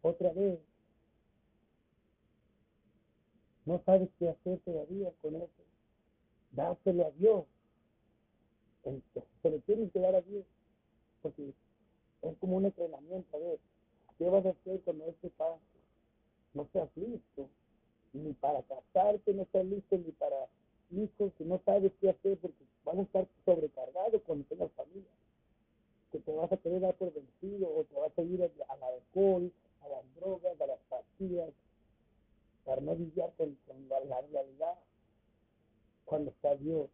otra 0.00 0.32
vez, 0.32 0.58
no 3.66 3.82
sabes 3.84 4.08
qué 4.18 4.30
hacer 4.30 4.58
todavía 4.60 5.12
con 5.20 5.36
eso. 5.36 5.62
Dáselo 6.52 7.06
a 7.06 7.10
Dios. 7.10 7.44
Se 9.42 9.50
lo 9.50 9.58
tienes 9.60 9.92
que 9.92 10.00
dar 10.00 10.14
a 10.14 10.22
Dios. 10.22 10.44
Porque 11.20 11.52
es 12.22 12.36
como 12.38 12.56
un 12.56 12.64
entrenamiento. 12.64 13.36
A 13.36 13.40
ver, 13.40 13.58
¿qué 14.16 14.28
vas 14.28 14.46
a 14.46 14.50
hacer 14.50 14.80
cuando 14.82 15.04
este 15.06 15.28
pase? 15.30 15.60
No 16.54 16.66
seas 16.72 16.88
listo. 16.96 17.48
Ni 18.12 18.32
para 18.32 18.62
casarte, 18.62 19.34
no 19.34 19.42
estás 19.42 19.66
listo, 19.66 19.98
ni 19.98 20.12
para 20.12 20.48
hijos 20.90 21.32
que 21.36 21.44
no 21.44 21.60
sabes 21.64 21.92
qué 22.00 22.10
hacer 22.10 22.38
porque 22.38 22.64
van 22.84 23.00
a 23.00 23.02
estar 23.02 23.26
sobrecargados 23.44 24.22
cuando 24.22 24.44
tengas 24.44 24.70
familia. 24.72 25.10
Que 26.12 26.20
te 26.20 26.32
vas 26.32 26.50
a 26.52 26.56
querer 26.56 26.80
dar 26.80 26.94
por 26.94 27.12
vencido 27.12 27.68
o 27.68 27.84
te 27.84 27.94
vas 27.94 28.16
a 28.16 28.22
ir 28.22 28.42
al 28.42 28.82
alcohol, 28.82 29.52
a 29.82 29.88
las 29.88 30.14
drogas, 30.14 30.60
a 30.60 30.66
las 30.66 30.78
pastillas, 30.88 31.50
para 32.64 32.80
no 32.80 32.94
lidiar 32.94 33.32
con, 33.36 33.56
la, 33.88 34.20
realidad 34.20 34.74
cuando 36.04 36.30
está 36.30 36.54
Dios. 36.56 36.88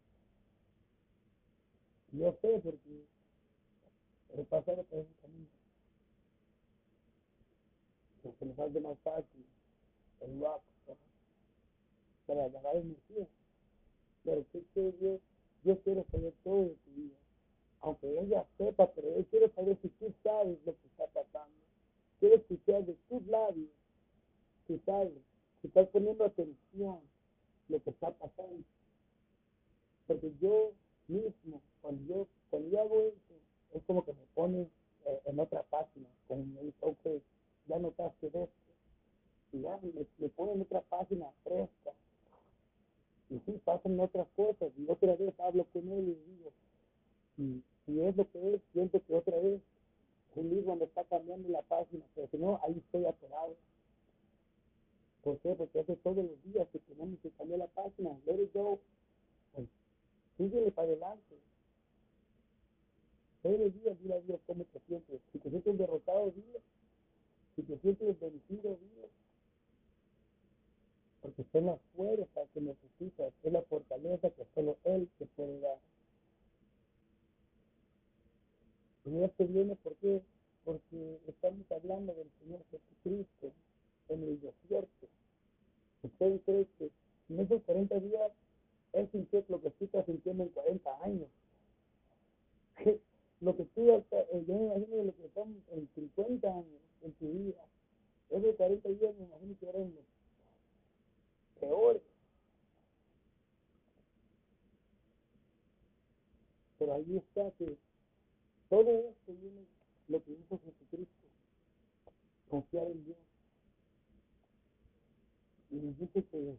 Yo 2.12 2.32
sé 2.40 2.60
porque 2.62 3.04
he 4.34 4.44
pasado 4.44 4.82
por 4.84 4.98
ese 5.00 5.14
camino. 5.20 5.46
Lo 8.24 8.36
que 8.36 8.44
nos 8.46 8.58
hace 8.58 8.80
más 8.80 8.98
fácil, 9.00 9.46
el 10.20 10.40
rock, 10.40 10.62
para 12.26 12.48
ganar 12.48 12.76
energía. 12.76 13.26
Pero 14.24 14.44
que, 14.52 14.62
que 14.74 14.92
Dios, 14.92 15.20
Dios 15.64 15.78
quiere 15.84 16.04
saber 16.10 16.32
todo 16.44 16.64
de 16.64 16.76
tu 16.84 16.90
vida. 16.92 17.16
Aunque 17.80 18.20
ella 18.20 18.46
sepa, 18.56 18.90
pero 18.92 19.16
Él 19.16 19.26
quiere 19.26 19.50
saber 19.50 19.76
si 19.82 19.88
tú 19.88 20.12
sabes 20.22 20.58
lo 20.64 20.72
que 20.76 20.86
está 20.86 21.06
pasando. 21.08 21.56
Quiere 22.20 22.36
escuchar 22.36 22.84
de 22.84 22.94
tus 23.08 23.26
labios 23.26 23.70
si 24.68 24.78
sabes, 24.86 25.12
si 25.60 25.66
estás 25.66 25.88
poniendo 25.88 26.24
atención 26.24 27.00
lo 27.68 27.82
que 27.82 27.90
está 27.90 28.12
pasando. 28.12 28.62
Porque 30.06 30.32
yo 30.40 30.72
mismo, 31.08 31.60
cuando 31.80 32.04
yo, 32.04 32.28
cuando 32.50 32.68
yo 32.68 32.80
hago 32.80 33.00
eso, 33.02 33.34
es 33.74 33.82
como 33.84 34.04
que 34.04 34.12
me 34.12 34.24
pone 34.34 34.68
eh, 35.04 35.20
en 35.24 35.40
otra 35.40 35.64
página, 35.64 36.08
como 36.28 36.44
me 36.44 36.62
dice, 36.62 36.76
ok, 36.80 37.22
ya 37.66 37.78
notaste 37.80 38.28
esto. 38.28 38.50
Y 39.52 39.62
ya 39.62 39.78
me, 39.82 40.06
me 40.18 40.28
pone 40.28 40.52
en 40.52 40.62
otra 40.62 40.80
página 40.82 41.26
fresca 41.42 41.92
y 43.32 43.40
sí, 43.46 43.58
pasan 43.64 43.98
otras 43.98 44.28
cosas. 44.36 44.70
Y 44.76 44.90
otra 44.90 45.16
vez 45.16 45.38
hablo 45.40 45.64
con 45.72 45.88
él 45.88 46.08
y 46.08 46.30
digo, 46.30 46.52
si, 47.34 47.62
si 47.86 48.00
es 48.00 48.14
lo 48.14 48.30
que 48.30 48.54
es, 48.54 48.60
siento 48.72 49.02
que 49.02 49.14
otra 49.14 49.38
vez 49.38 49.62
un 50.34 50.50
libro 50.50 50.76
me 50.76 50.84
está 50.84 51.04
cambiando 51.04 51.48
la 51.48 51.62
página, 51.62 52.04
pero 52.14 52.28
si 52.30 52.36
no, 52.36 52.60
ahí 52.62 52.76
estoy 52.76 53.06
atorado. 53.06 53.56
¿Por 55.22 55.38
qué? 55.38 55.54
Porque 55.54 55.80
hace 55.80 55.96
todos 55.96 56.24
los 56.24 56.42
días 56.44 56.68
que 56.72 56.78
tenemos 56.80 57.18
que 57.20 57.30
cambiar 57.30 57.60
la 57.60 57.68
página. 57.68 58.10
Let 58.26 58.42
it 58.42 58.52
go. 58.52 58.80
Pues, 59.54 59.66
síguele 60.36 60.70
para 60.70 60.88
adelante. 60.88 61.36
Todos 63.42 63.60
los 63.60 63.74
días 63.74 63.98
dile 64.00 64.14
a 64.14 64.20
Dios 64.20 64.40
cómo 64.46 64.64
te 64.64 64.80
sientes. 64.80 65.20
Si 65.32 65.38
te 65.38 65.48
sientes 65.48 65.78
derrotado, 65.78 66.32
dile. 66.32 66.60
Si 67.56 67.62
te 67.62 67.78
sientes 67.78 68.20
vencido, 68.20 68.76
dile 68.76 69.08
porque 71.22 71.44
son 71.52 71.66
la 71.66 71.76
fuerza 71.96 72.40
que 72.52 72.60
necesitas, 72.60 73.32
es 73.44 73.52
la 73.52 73.62
fortaleza 73.62 74.28
que 74.30 74.44
solo 74.54 74.76
Él 74.84 75.08
te 75.18 75.26
puede 75.26 75.60
dar. 75.60 75.78
Y 79.04 79.10
esto 79.32 79.46
viene 79.46 79.76
porque, 79.82 80.22
porque 80.64 81.20
estamos 81.26 81.70
hablando 81.72 82.14
del 82.14 82.30
Señor 82.40 82.62
Jesucristo 82.70 83.52
en 84.08 84.22
el 84.22 84.40
desierto. 84.40 85.08
Ustedes 86.02 86.40
creen 86.44 86.68
que 86.78 86.90
en 87.30 87.40
esos 87.40 87.62
40 87.62 87.98
días 88.00 88.32
Él 88.92 89.08
sintió 89.10 89.44
lo 89.48 89.60
que 89.60 89.72
estás 89.80 90.04
sintiendo 90.06 90.44
en 90.44 90.50
40 90.50 91.04
años. 91.04 91.28
lo 93.40 93.56
que 93.56 93.64
tú, 93.74 93.90
eh, 93.90 94.44
yo 94.46 94.54
me 94.54 94.66
imagino 94.66 95.04
lo 95.04 95.16
que 95.16 95.30
son 95.34 95.62
en 95.70 95.88
50 95.94 96.48
años 96.48 96.80
en 97.02 97.12
tu 97.12 97.32
vida. 97.32 97.64
Esos 98.30 98.54
40 98.56 98.88
días 98.90 99.14
me 99.16 99.24
imagino 99.24 99.56
que 99.58 99.68
eran 99.68 99.94
los 99.94 100.04
peor. 101.58 102.02
Pero 106.78 106.94
ahí 106.94 107.16
está 107.16 107.50
que 107.52 107.78
todo 108.72 108.90
esto 109.10 109.34
viene 109.34 109.66
lo 110.08 110.24
que 110.24 110.32
hizo 110.32 110.58
Jesucristo, 110.60 111.28
confiar 112.48 112.86
en 112.86 113.04
Dios. 113.04 113.18
Y 115.70 115.74
nos 115.76 115.98
dice 115.98 116.24
que, 116.24 116.56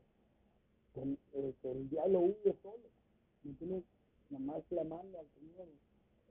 que, 0.94 1.18
eh, 1.34 1.56
que 1.60 1.72
el 1.72 1.90
diablo 1.90 2.20
huye 2.20 2.56
solo. 2.62 2.84
¿Me 3.42 3.54
tienes 3.54 3.84
Nada 4.30 4.46
más 4.46 4.64
clamando 4.70 5.20
al 5.20 5.28
Señor, 5.34 5.68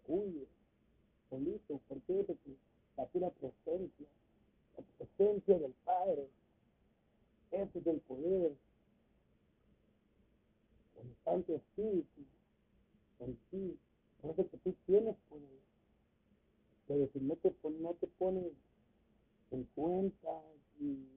huye, 0.06 0.46
solito. 1.28 1.80
¿Por 1.88 2.00
qué? 2.02 2.22
Porque 2.28 2.56
la 2.96 3.06
pura 3.06 3.30
presencia, 3.30 4.06
la 4.76 4.84
presencia 4.98 5.58
del 5.58 5.72
Padre 5.84 6.28
es 7.50 7.74
el 7.74 8.00
poder. 8.02 8.52
El 11.02 11.16
Santo 11.24 11.56
Espíritu 11.56 12.22
en 13.18 13.36
ti. 13.50 13.76
Que 14.22 14.58
tú 14.58 14.76
tienes 14.86 15.16
poder. 15.28 15.71
Pero 16.92 17.08
si 17.14 17.20
no 17.20 17.36
te, 17.36 17.54
no 17.80 17.94
te 17.94 18.06
pones 18.06 18.52
en 19.50 19.64
cuenta 19.74 20.28
y, 20.78 21.08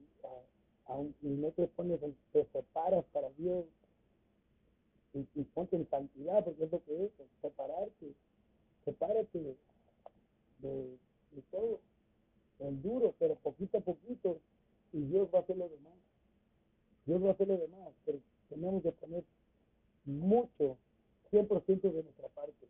no 1.20 1.50
te 1.50 1.66
pones, 1.66 2.00
te 2.32 2.46
separas 2.46 3.04
para 3.12 3.28
Dios 3.32 3.66
y, 5.12 5.18
y, 5.34 5.44
ponte 5.44 5.76
en 5.76 5.86
santidad, 5.90 6.42
porque 6.42 6.64
es 6.64 6.72
lo 6.72 6.82
que 6.82 7.04
es, 7.04 7.10
separarte. 7.42 8.14
Sepárate 8.86 9.56
de, 10.60 10.98
todo. 11.50 11.80
El 12.58 12.80
duro, 12.80 13.14
pero 13.18 13.34
poquito 13.34 13.76
a 13.76 13.80
poquito, 13.82 14.40
y 14.94 15.02
Dios 15.02 15.28
va 15.34 15.40
a 15.40 15.42
hacer 15.42 15.58
lo 15.58 15.68
demás. 15.68 15.92
Dios 17.04 17.22
va 17.22 17.28
a 17.28 17.32
hacer 17.32 17.48
lo 17.48 17.58
demás, 17.58 17.92
pero 18.06 18.18
tenemos 18.48 18.82
que 18.82 18.92
poner 18.92 19.24
mucho, 20.06 20.78
100% 21.30 21.80
de 21.82 22.02
nuestra 22.02 22.28
parte, 22.28 22.66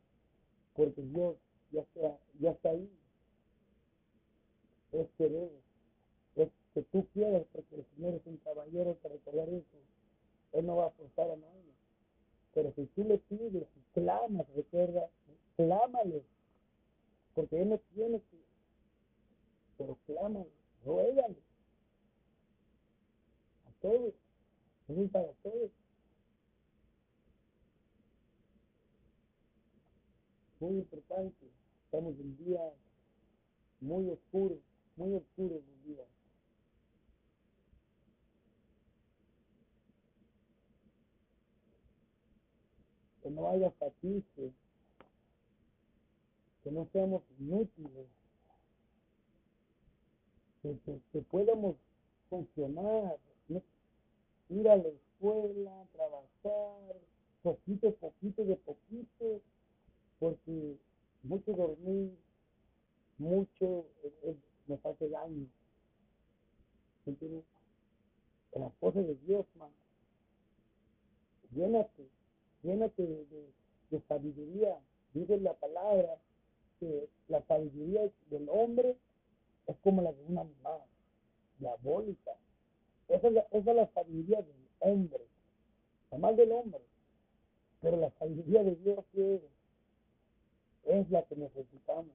porque 0.74 1.02
Dios 1.02 1.36
ya 1.70 1.80
está, 1.82 2.18
ya 2.40 2.50
está 2.50 2.70
ahí. 2.70 2.90
Es 4.92 5.08
querer, 5.18 5.50
es 6.36 6.48
que 6.74 6.82
tú 6.82 7.06
quieras, 7.12 7.44
porque 7.52 7.76
el 7.76 7.86
Señor 7.94 8.14
es 8.14 8.26
un 8.26 8.36
caballero 8.38 8.94
para 8.96 9.14
recordar 9.14 9.48
eso. 9.48 9.76
Él 10.52 10.66
no 10.66 10.76
va 10.76 10.86
a 10.86 10.90
forzar 10.90 11.30
a 11.30 11.36
nadie. 11.36 11.74
Pero 12.54 12.72
si 12.74 12.86
tú 12.86 13.04
le 13.04 13.18
pides, 13.18 13.66
clamas, 13.92 14.46
recuerda, 14.54 15.10
clámale, 15.56 16.24
porque 17.34 17.60
Él 17.60 17.68
no 17.68 17.78
tiene 17.94 18.20
que, 18.20 18.38
pero 19.76 19.98
clámale, 20.06 20.50
ruégale. 20.84 21.36
A 23.66 23.72
todos 23.82 24.14
es 24.88 25.10
para 25.10 25.32
todos. 25.42 25.70
Muy 30.60 30.78
importante. 30.78 31.46
Estamos 31.84 32.18
en 32.18 32.36
días 32.38 32.72
muy 33.80 34.08
oscuros, 34.08 34.58
muy 34.96 35.14
oscuros 35.14 35.62
los 35.64 35.84
días. 35.84 36.06
Que 43.22 43.30
no 43.30 43.50
haya 43.50 43.70
fatigue, 43.72 44.52
que 46.62 46.70
no 46.70 46.88
seamos 46.92 47.22
inútiles, 47.38 48.06
que, 50.62 50.78
que, 50.84 51.00
que 51.12 51.22
podamos 51.22 51.76
funcionar, 52.30 53.18
ir 54.48 54.68
a 54.68 54.76
la 54.76 54.88
escuela, 54.88 55.86
trabajar, 55.92 56.96
poquito, 57.42 57.92
poquito, 57.96 58.44
de 58.44 58.56
poquito, 58.56 59.42
porque 60.18 60.76
mucho 61.22 61.52
dormir, 61.52 62.16
mucho 63.18 63.86
nos 64.66 64.84
hace 64.84 65.08
daño. 65.08 65.46
¿Entiendes? 67.06 67.44
En 68.52 68.62
las 68.62 68.72
cosas 68.74 69.06
de 69.06 69.14
Dios, 69.26 69.46
man. 69.56 69.70
Llénate, 71.52 72.08
llénate 72.62 73.02
de, 73.02 73.52
de, 73.90 74.00
sabiduría. 74.08 74.78
Dice 75.14 75.38
la 75.38 75.54
palabra 75.54 76.18
que 76.80 77.08
la 77.28 77.42
sabiduría 77.46 78.10
del 78.30 78.48
hombre 78.48 78.96
es 79.66 79.76
como 79.78 80.02
la 80.02 80.12
de 80.12 80.22
un 80.24 80.38
animal, 80.38 80.80
diabólica. 81.58 82.32
Esa 83.08 83.28
es 83.28 83.32
la, 83.32 83.40
esa 83.52 83.70
es 83.70 83.76
la 83.76 83.86
sabiduría 83.92 84.42
del 84.42 84.68
hombre, 84.80 85.24
más 86.18 86.36
del 86.36 86.52
hombre. 86.52 86.82
Pero 87.80 87.96
la 87.96 88.10
sabiduría 88.18 88.62
de 88.62 88.74
Dios 88.76 89.04
es, 89.14 89.40
es 90.86 91.10
la 91.10 91.22
que 91.24 91.36
necesitamos. 91.36 92.14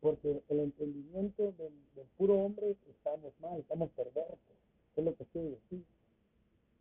Porque 0.00 0.42
el 0.48 0.60
entendimiento 0.60 1.52
del, 1.52 1.72
puro 2.16 2.34
hombre 2.34 2.76
estamos 2.88 3.32
mal, 3.40 3.60
estamos 3.60 3.90
perversos. 3.90 4.56
Es 4.96 5.04
lo 5.04 5.14
que 5.16 5.24
quiero 5.26 5.50
decir. 5.50 5.84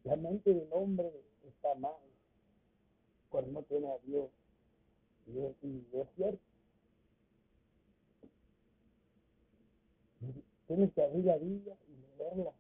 La 0.04 0.16
mente 0.16 0.54
del 0.54 0.68
hombre 0.72 1.12
está 1.48 1.76
mal 1.76 2.02
cuando 3.30 3.52
no 3.52 3.64
tiene 3.64 3.88
a 3.88 3.98
Dios. 4.00 4.30
Y 5.28 5.40
es, 5.40 5.56
y 5.62 5.86
es 5.94 6.08
cierto. 6.16 6.42
Tienes 10.68 10.94
que 10.94 11.04
abrir 11.04 11.26
la 11.26 11.38
Biblia 11.38 11.76
y 11.88 12.18
leerla. 12.18 12.54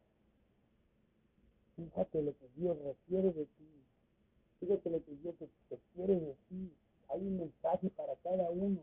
Fíjate 1.75 2.21
lo 2.21 2.37
que 2.37 2.47
Dios 2.55 2.77
requiere 2.83 3.31
de 3.31 3.45
ti. 3.45 3.83
Fíjate 4.59 4.89
lo 4.89 5.03
que 5.03 5.15
Dios 5.15 5.35
te, 5.37 5.49
te 5.69 5.79
quiere 5.93 6.19
decir. 6.19 6.71
Hay 7.13 7.21
un 7.21 7.37
mensaje 7.37 7.89
para 7.91 8.15
cada 8.17 8.49
uno. 8.49 8.81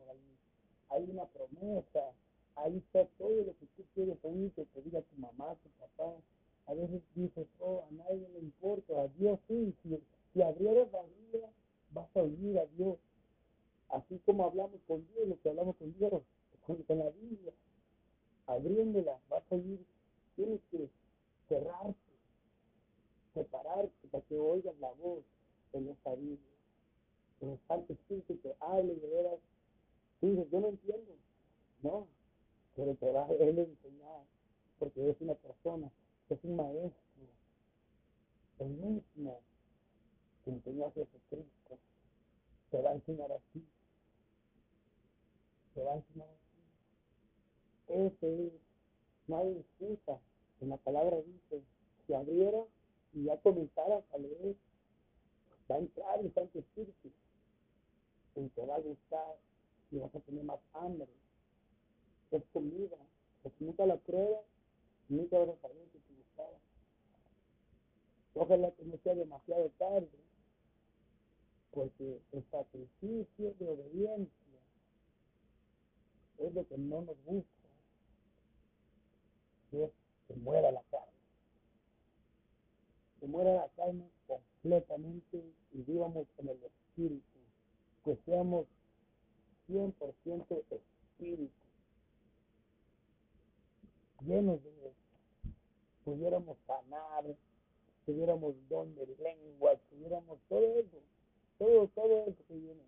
Hay, 0.91 1.05
una 1.11 1.25
promesa. 1.27 2.12
Ahí 2.57 2.77
está 2.79 3.07
todo 3.19 3.45
lo 3.45 3.57
que 3.59 3.67
tú 3.77 3.85
quieres 3.95 4.19
oír 4.23 4.53
que 4.53 4.64
te 4.67 4.83
diga 4.83 5.01
tu 5.03 5.17
mamá, 5.17 5.55
tu 5.62 5.69
papá. 5.81 6.14
A 6.67 6.75
veces 6.75 7.03
dices, 7.14 7.47
oh, 7.61 7.85
a 7.88 7.91
nadie 7.93 8.29
le 8.29 8.41
importa. 8.41 9.01
A 9.01 9.09
Dios 9.09 9.38
sí. 9.49 9.75
Si, 9.83 9.99
si 10.33 10.43
abrieras 10.43 10.91
la 10.93 11.03
Biblia, 11.03 11.49
vas 11.93 12.09
a 12.17 12.21
oír 12.21 12.59
a 12.59 12.67
Dios. 12.67 12.99
Así 13.88 14.19
como 14.27 14.45
hablamos 14.45 14.81
con 14.87 15.07
Dios, 15.09 15.29
lo 15.29 15.41
que 15.41 15.49
hablamos 15.49 15.77
con 15.77 15.93
Dios, 15.95 16.23
con, 16.67 16.83
con 16.83 16.99
la 16.99 17.11
Biblia. 17.11 17.53
Abriéndola, 18.47 19.19
vas 19.29 19.43
a 19.51 19.55
oír. 19.55 19.85
Tienes 20.37 20.61
que 20.71 20.88
cerrarte, 21.49 21.97
separarte 23.35 24.09
para 24.11 24.25
que 24.25 24.38
oigas 24.38 24.79
la 24.79 24.91
voz 24.93 25.25
en 25.73 25.88
esta 25.88 26.14
Biblia. 26.14 26.58
En 27.40 27.51
el 27.51 27.59
Santo 27.68 27.92
Espíritu 27.92 28.40
que 28.40 28.55
hable 28.61 28.94
de 28.94 29.09
veras. 29.09 29.38
Tú 30.20 30.31
dices, 30.31 30.51
yo 30.51 30.61
no 30.61 30.68
entiendo. 30.68 31.14
No, 31.83 32.07
pero 32.74 32.94
te 32.94 33.11
va 33.11 33.24
a 33.24 33.33
él 33.33 33.59
enseñar, 33.59 34.22
porque 34.79 35.11
es 35.11 35.20
una 35.20 35.35
persona, 35.35 35.90
es 36.29 36.38
un 36.42 36.57
maestro, 36.57 37.27
el 38.59 38.68
mismo 38.68 39.40
que 40.44 40.51
enseñó 40.51 40.87
a 40.87 40.90
Jesucristo, 40.92 41.79
te 42.70 42.83
va 42.83 42.90
a 42.90 42.94
enseñar 42.94 43.31
a 43.33 43.38
ti. 43.53 43.64
Te 45.74 45.83
va 45.83 45.92
a 45.92 45.96
enseñar 45.96 46.29
a 46.29 46.33
ti. 46.33 47.94
Ese 47.94 48.46
es, 48.46 48.53
no 49.27 49.38
hay 49.38 49.59
excusa. 49.59 50.20
En 50.61 50.70
la 50.70 50.77
palabra 50.79 51.16
dice, 51.22 51.62
si 52.07 52.14
abriera 52.14 52.64
y 53.12 53.24
ya 53.24 53.40
comenzaras 53.40 54.05
a 54.12 54.18
leer, 54.18 54.57
va 55.70 55.77
a 55.77 55.79
entrar 55.79 56.20
el 56.20 56.33
Santo 56.35 56.59
Espíritu 56.59 57.11
y 58.40 58.48
te 58.51 58.64
va 58.64 58.77
a 58.77 58.81
gustar 58.81 59.37
y 59.90 59.98
vas 59.98 60.14
a 60.14 60.20
tener 60.20 60.44
más 60.44 60.61
hambre. 60.72 61.09
Es 62.31 62.42
comida, 62.53 62.96
porque 63.42 63.64
nunca 63.64 63.87
la 63.87 63.96
pruebas, 63.96 64.44
nunca 65.09 65.38
vas 65.38 65.48
a 65.48 65.61
saber 65.61 65.88
que 65.88 65.98
te 65.98 66.14
gustaba. 66.14 66.59
Ojalá 68.35 68.70
que 68.72 68.85
no 68.85 68.96
sea 68.98 69.14
demasiado 69.14 69.70
tarde, 69.79 70.18
porque 71.72 72.20
el 72.33 72.44
sacrificio 72.51 73.55
de 73.59 73.68
obediencia 73.68 74.61
es 76.38 76.55
lo 76.55 76.66
que 76.66 76.79
no 76.79 77.03
nos 77.03 77.16
gusta. 77.24 77.68
Es 79.72 79.90
que 80.27 80.35
muera 80.35 80.70
la 80.70 80.83
carne. 80.90 81.12
Que 83.20 83.27
muera 83.27 83.55
la 83.55 83.68
carne 83.70 84.09
completamente 84.27 85.53
y 85.72 85.83
vivamos 85.83 86.27
en 86.38 86.48
el 86.48 86.62
espíritu. 86.62 87.38
Que 88.09 88.16
seamos 88.25 88.66
100% 89.68 90.64
espíritu. 90.71 91.53
Llenos 94.25 94.64
de 94.64 94.92
pudiéramos 96.07 96.57
sanar, 96.66 97.25
tuviéramos 98.07 98.55
don 98.71 98.94
de 98.94 99.14
lengua, 99.18 99.77
tuviéramos 99.90 100.38
todo 100.49 100.79
eso, 100.79 100.97
todo, 101.59 101.87
todo 101.88 102.25
eso 102.29 102.42
que 102.49 102.55
viene 102.55 102.83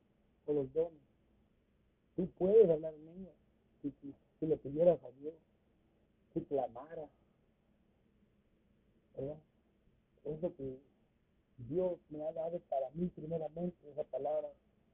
con 0.47 0.57
los 0.57 0.73
dones. 0.73 1.03
Tú 2.17 2.27
puedes 2.39 2.71
hablar 2.71 2.95
en 2.95 3.05
lengua 3.05 3.33
si, 3.83 3.91
si, 4.01 4.15
si 4.39 4.47
le 4.47 4.57
pidieras 4.57 5.05
a 5.05 5.11
Dios, 5.21 5.35
si 6.33 6.41
clamara, 6.47 7.11
¿verdad? 9.19 9.37
Es 10.25 10.41
lo 10.41 10.57
que 10.57 10.79
Dios 11.69 11.99
me 12.09 12.23
ha 12.23 12.33
dado 12.33 12.59
para 12.71 12.89
mí 12.93 13.11
primeramente 13.15 13.77
esa 13.91 14.05
palabra 14.05 14.51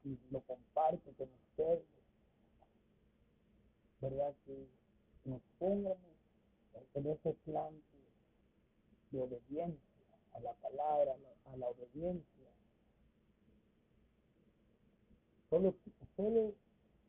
y 0.06 0.18
lo 0.30 0.40
comparto 0.42 1.12
con 1.18 1.28
ustedes. 1.50 1.84
¿Verdad? 4.00 4.34
Que 4.44 4.68
nos 5.24 5.40
pongamos 5.58 5.98
en 6.94 7.06
ese 7.06 7.32
plan 7.44 7.74
de 9.10 9.20
obediencia 9.20 9.80
a 10.34 10.40
la 10.40 10.52
palabra, 10.54 11.16
a 11.46 11.56
la, 11.56 11.66
obediencia. 11.68 12.46
Solo, 15.50 15.74
solo 16.16 16.54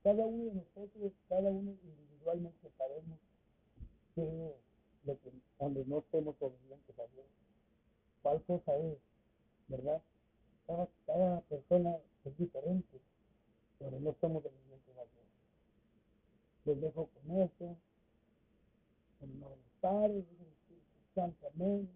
cada 0.03 0.25
uno 0.25 0.45
de 0.45 0.53
nosotros, 0.53 1.11
cada 1.29 1.49
uno 1.51 1.75
individualmente 1.83 2.71
sabemos 2.77 3.19
que 4.15 4.55
lo 5.03 5.19
que, 5.19 5.31
donde 5.59 5.85
no 5.85 6.03
somos 6.11 6.35
obedientes 6.39 6.97
a 6.97 7.05
Dios. 7.07 7.25
¿Cuál 8.23 8.41
cosa 8.43 8.75
es? 8.77 8.97
¿Verdad? 9.67 10.01
Cada, 10.65 10.87
cada 11.05 11.41
persona 11.41 11.97
es 12.27 12.37
diferente, 12.37 12.99
pero 13.79 13.99
no 13.99 14.15
somos 14.19 14.45
obedientes 14.45 14.97
a 14.97 15.05
Dios. 15.05 15.25
Les 16.65 16.81
dejo 16.81 17.07
con 17.07 17.41
eso. 17.41 17.77
En 19.21 19.31
el 19.31 19.39
nombre 19.39 19.59
del 19.59 19.79
Padre, 19.79 20.25
Santo 21.15 21.47
Amén. 21.47 21.89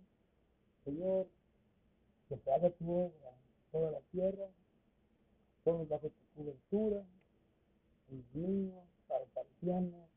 Señor, 0.84 1.28
que 2.28 2.38
te 2.38 2.52
haga 2.52 2.70
tu 2.72 2.92
obra 2.92 3.30
en 3.30 3.72
toda 3.72 3.92
la 3.92 4.00
tierra, 4.12 4.48
todos 5.64 5.88
bajo 5.88 6.10
tu 6.10 6.26
cobertura, 6.36 7.04
los 8.10 8.36
niños, 8.36 8.84
para 9.08 9.26
los 9.26 9.38
ancianos, 9.38 10.10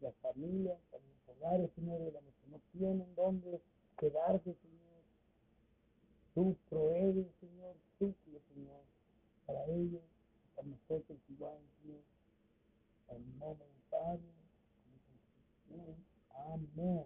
las 0.00 0.14
familias, 0.16 0.78
para 0.90 1.02
los 1.04 1.36
hogares, 1.36 1.70
Señor, 1.74 2.00
de 2.00 2.12
los 2.12 2.34
que 2.34 2.48
no 2.50 2.60
tienen 2.72 3.14
dónde 3.14 3.60
quedarse, 3.98 4.54
Señor. 4.54 4.86
Tú 6.34 6.56
provees, 6.68 7.26
Señor, 7.40 7.74
suple, 7.98 8.40
Señor, 8.52 8.82
para 9.46 9.64
ellos, 9.66 10.02
para 10.54 10.68
nosotros 10.68 11.18
igual, 11.28 11.58
Señor. 11.80 12.00
En 13.08 13.38
nombre 13.38 13.66
del 13.66 13.82
Padre, 13.90 14.36
Amén. 16.52 17.04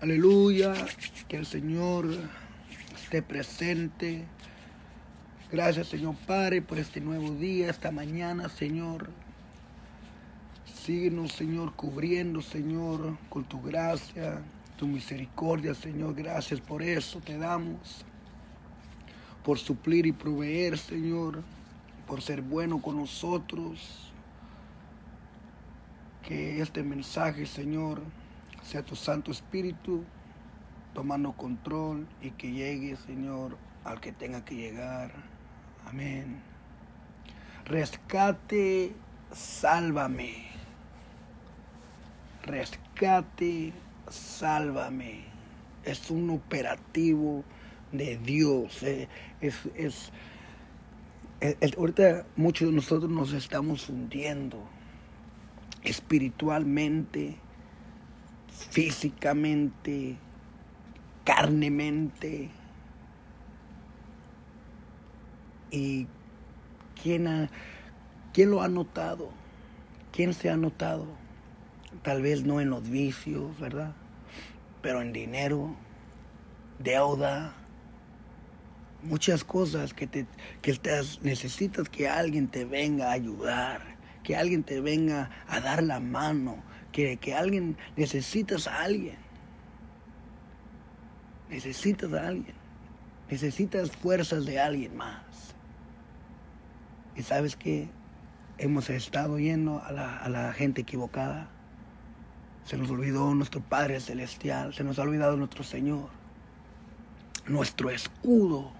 Aleluya, 0.00 0.74
que 1.28 1.36
el 1.36 1.46
Señor 1.46 2.06
esté 2.94 3.22
presente. 3.22 4.24
Gracias 5.50 5.88
Señor 5.88 6.16
Padre 6.26 6.60
por 6.60 6.78
este 6.78 7.00
nuevo 7.00 7.30
día, 7.30 7.70
esta 7.70 7.90
mañana 7.90 8.48
Señor. 8.48 9.10
Síguenos 10.64 11.32
Señor 11.32 11.74
cubriendo 11.74 12.42
Señor 12.42 13.18
con 13.28 13.44
tu 13.44 13.60
gracia, 13.60 14.42
tu 14.78 14.86
misericordia 14.86 15.74
Señor. 15.74 16.14
Gracias 16.14 16.60
por 16.60 16.82
eso 16.82 17.20
te 17.20 17.38
damos. 17.38 18.05
Por 19.46 19.60
suplir 19.60 20.06
y 20.06 20.12
proveer 20.12 20.76
Señor. 20.76 21.44
Por 22.08 22.20
ser 22.20 22.42
bueno 22.42 22.82
con 22.82 22.96
nosotros. 22.96 24.12
Que 26.24 26.60
este 26.60 26.82
mensaje 26.82 27.46
Señor 27.46 28.02
sea 28.64 28.82
tu 28.82 28.96
Santo 28.96 29.30
Espíritu 29.30 30.02
tomando 30.94 31.30
control 31.32 32.08
y 32.20 32.32
que 32.32 32.50
llegue, 32.50 32.96
Señor, 32.96 33.56
al 33.84 34.00
que 34.00 34.10
tenga 34.10 34.44
que 34.44 34.56
llegar. 34.56 35.12
Amén. 35.86 36.40
Rescate, 37.66 38.94
sálvame. 39.30 40.46
Rescate, 42.42 43.72
sálvame. 44.08 45.24
Es 45.84 46.10
un 46.10 46.30
operativo 46.30 47.44
de 47.92 48.18
Dios. 48.18 48.82
Eh, 48.82 49.08
es, 49.40 49.56
es, 49.74 50.10
ahorita 51.76 52.26
muchos 52.36 52.70
de 52.70 52.74
nosotros 52.74 53.10
nos 53.10 53.32
estamos 53.32 53.88
hundiendo 53.88 54.58
espiritualmente 55.82 57.36
físicamente, 58.70 60.16
carnemente. 61.24 62.50
¿Y 65.70 66.06
quién, 67.02 67.26
ha, 67.26 67.50
quién 68.32 68.50
lo 68.50 68.62
ha 68.62 68.68
notado? 68.68 69.30
¿Quién 70.12 70.32
se 70.32 70.50
ha 70.50 70.56
notado? 70.56 71.06
Tal 72.02 72.22
vez 72.22 72.44
no 72.44 72.60
en 72.60 72.70
los 72.70 72.88
vicios, 72.88 73.58
¿verdad? 73.58 73.94
Pero 74.80 75.02
en 75.02 75.12
dinero, 75.12 75.74
deuda, 76.78 77.54
muchas 79.02 79.44
cosas 79.44 79.94
que, 79.94 80.06
te, 80.06 80.26
que 80.62 80.78
necesitas 81.22 81.88
que 81.88 82.08
alguien 82.08 82.48
te 82.48 82.64
venga 82.64 83.10
a 83.10 83.12
ayudar, 83.12 83.96
que 84.22 84.36
alguien 84.36 84.62
te 84.62 84.80
venga 84.80 85.30
a 85.48 85.60
dar 85.60 85.82
la 85.82 86.00
mano, 86.00 86.62
que, 86.92 87.34
alguien, 87.34 87.76
necesitas 87.96 88.66
a 88.66 88.82
alguien. 88.82 89.18
Necesitas 91.50 92.12
a 92.12 92.28
alguien. 92.28 92.54
Necesitas 93.30 93.90
fuerzas 93.90 94.46
de 94.46 94.58
alguien 94.58 94.96
más. 94.96 95.54
Y 97.14 97.22
sabes 97.22 97.56
que 97.56 97.88
hemos 98.58 98.88
estado 98.88 99.38
yendo 99.38 99.82
a 99.84 99.92
la, 99.92 100.16
a 100.16 100.28
la 100.28 100.52
gente 100.52 100.82
equivocada. 100.82 101.50
Se 102.64 102.76
nos 102.76 102.90
olvidó 102.90 103.34
nuestro 103.34 103.60
Padre 103.60 104.00
Celestial, 104.00 104.74
se 104.74 104.82
nos 104.82 104.98
ha 104.98 105.02
olvidado 105.02 105.36
nuestro 105.36 105.62
Señor. 105.62 106.08
nuestro 107.46 107.90
escudo, 107.90 108.72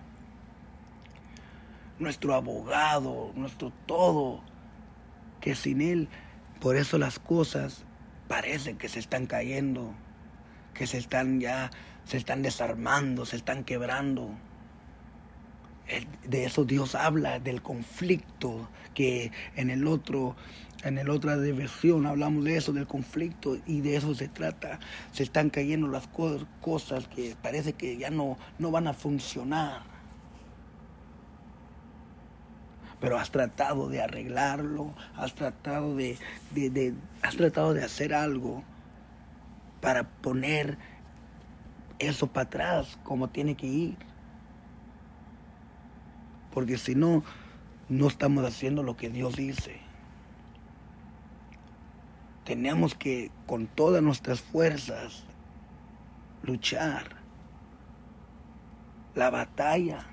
nuestro 1.99 2.35
abogado, 2.35 3.33
nuestro 3.35 3.73
todo, 3.87 4.41
que 5.41 5.55
sin 5.55 5.81
Él, 5.81 6.09
por 6.61 6.77
eso 6.77 6.99
las 6.99 7.19
cosas 7.19 7.85
parecen 8.29 8.77
que 8.77 8.89
se 8.89 8.99
están 8.99 9.27
cayendo, 9.27 9.95
que 10.75 10.87
se 10.87 10.99
están 10.99 11.41
ya, 11.41 11.71
se 12.05 12.17
están 12.17 12.43
desarmando, 12.43 13.25
se 13.27 13.37
están 13.37 13.65
quebrando. 13.65 14.31
De 16.27 16.45
eso 16.45 16.65
Dios 16.65 16.95
habla, 16.95 17.39
del 17.39 17.63
conflicto, 17.63 18.69
que 18.95 19.31
en 19.55 19.71
el 19.71 19.87
otro, 19.87 20.35
en 20.83 20.99
el 20.99 21.11
otra 21.11 21.39
diversión 21.39 22.07
hablamos 22.07 22.45
de 22.45 22.57
eso, 22.57 22.73
del 22.73 22.89
conflicto, 22.89 23.57
y 23.67 23.81
de 23.83 23.97
eso 23.97 24.15
se 24.15 24.29
trata. 24.29 24.81
Se 25.13 25.23
están 25.23 25.51
cayendo 25.51 25.87
las 25.87 26.09
cosas 26.09 27.07
que 27.09 27.37
parece 27.41 27.75
que 27.75 27.97
ya 27.97 28.11
no, 28.11 28.37
no 28.59 28.71
van 28.71 28.89
a 28.89 28.95
funcionar. 28.95 29.96
Pero 33.01 33.19
has 33.19 33.31
tratado 33.31 33.89
de 33.89 34.01
arreglarlo, 34.01 34.95
has 35.17 35.35
tratado 35.35 35.95
de, 35.97 36.19
de 36.55 36.95
has 37.23 37.37
tratado 37.37 37.75
de 37.75 37.85
hacer 37.85 38.15
algo 38.15 38.65
para 39.81 40.05
poner 40.05 40.79
eso 41.99 42.27
para 42.27 42.47
atrás 42.47 42.99
como 43.03 43.29
tiene 43.29 43.55
que 43.55 43.67
ir. 43.67 43.97
Porque 46.53 46.79
si 46.79 46.95
no, 46.95 47.23
no 47.89 48.09
estamos 48.09 48.45
haciendo 48.45 48.83
lo 48.83 48.97
que 48.97 49.11
Dios 49.11 49.37
dice. 49.37 49.79
Tenemos 52.45 52.95
que 52.95 53.31
con 53.47 53.67
todas 53.67 54.03
nuestras 54.03 54.41
fuerzas 54.41 55.25
luchar 56.43 57.17
la 59.15 59.31
batalla. 59.31 60.07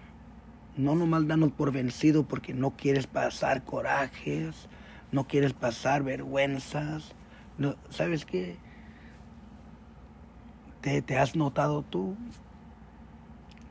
No 0.75 0.95
nomás 0.95 1.27
darnos 1.27 1.51
por 1.51 1.71
vencido 1.71 2.23
porque 2.27 2.53
no 2.53 2.71
quieres 2.71 3.07
pasar 3.07 3.63
corajes, 3.63 4.67
no 5.11 5.27
quieres 5.27 5.53
pasar 5.53 6.03
vergüenzas. 6.03 7.13
No, 7.57 7.75
¿Sabes 7.89 8.25
qué? 8.25 8.57
¿Te, 10.81 11.01
¿Te 11.01 11.17
has 11.17 11.35
notado 11.35 11.83
tú? 11.83 12.15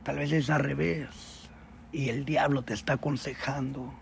Tal 0.03 0.17
vez 0.17 0.31
es 0.31 0.49
al 0.49 0.63
revés 0.63 1.33
y 1.93 2.09
el 2.09 2.25
diablo 2.25 2.63
te 2.63 2.73
está 2.73 2.93
aconsejando. 2.93 3.93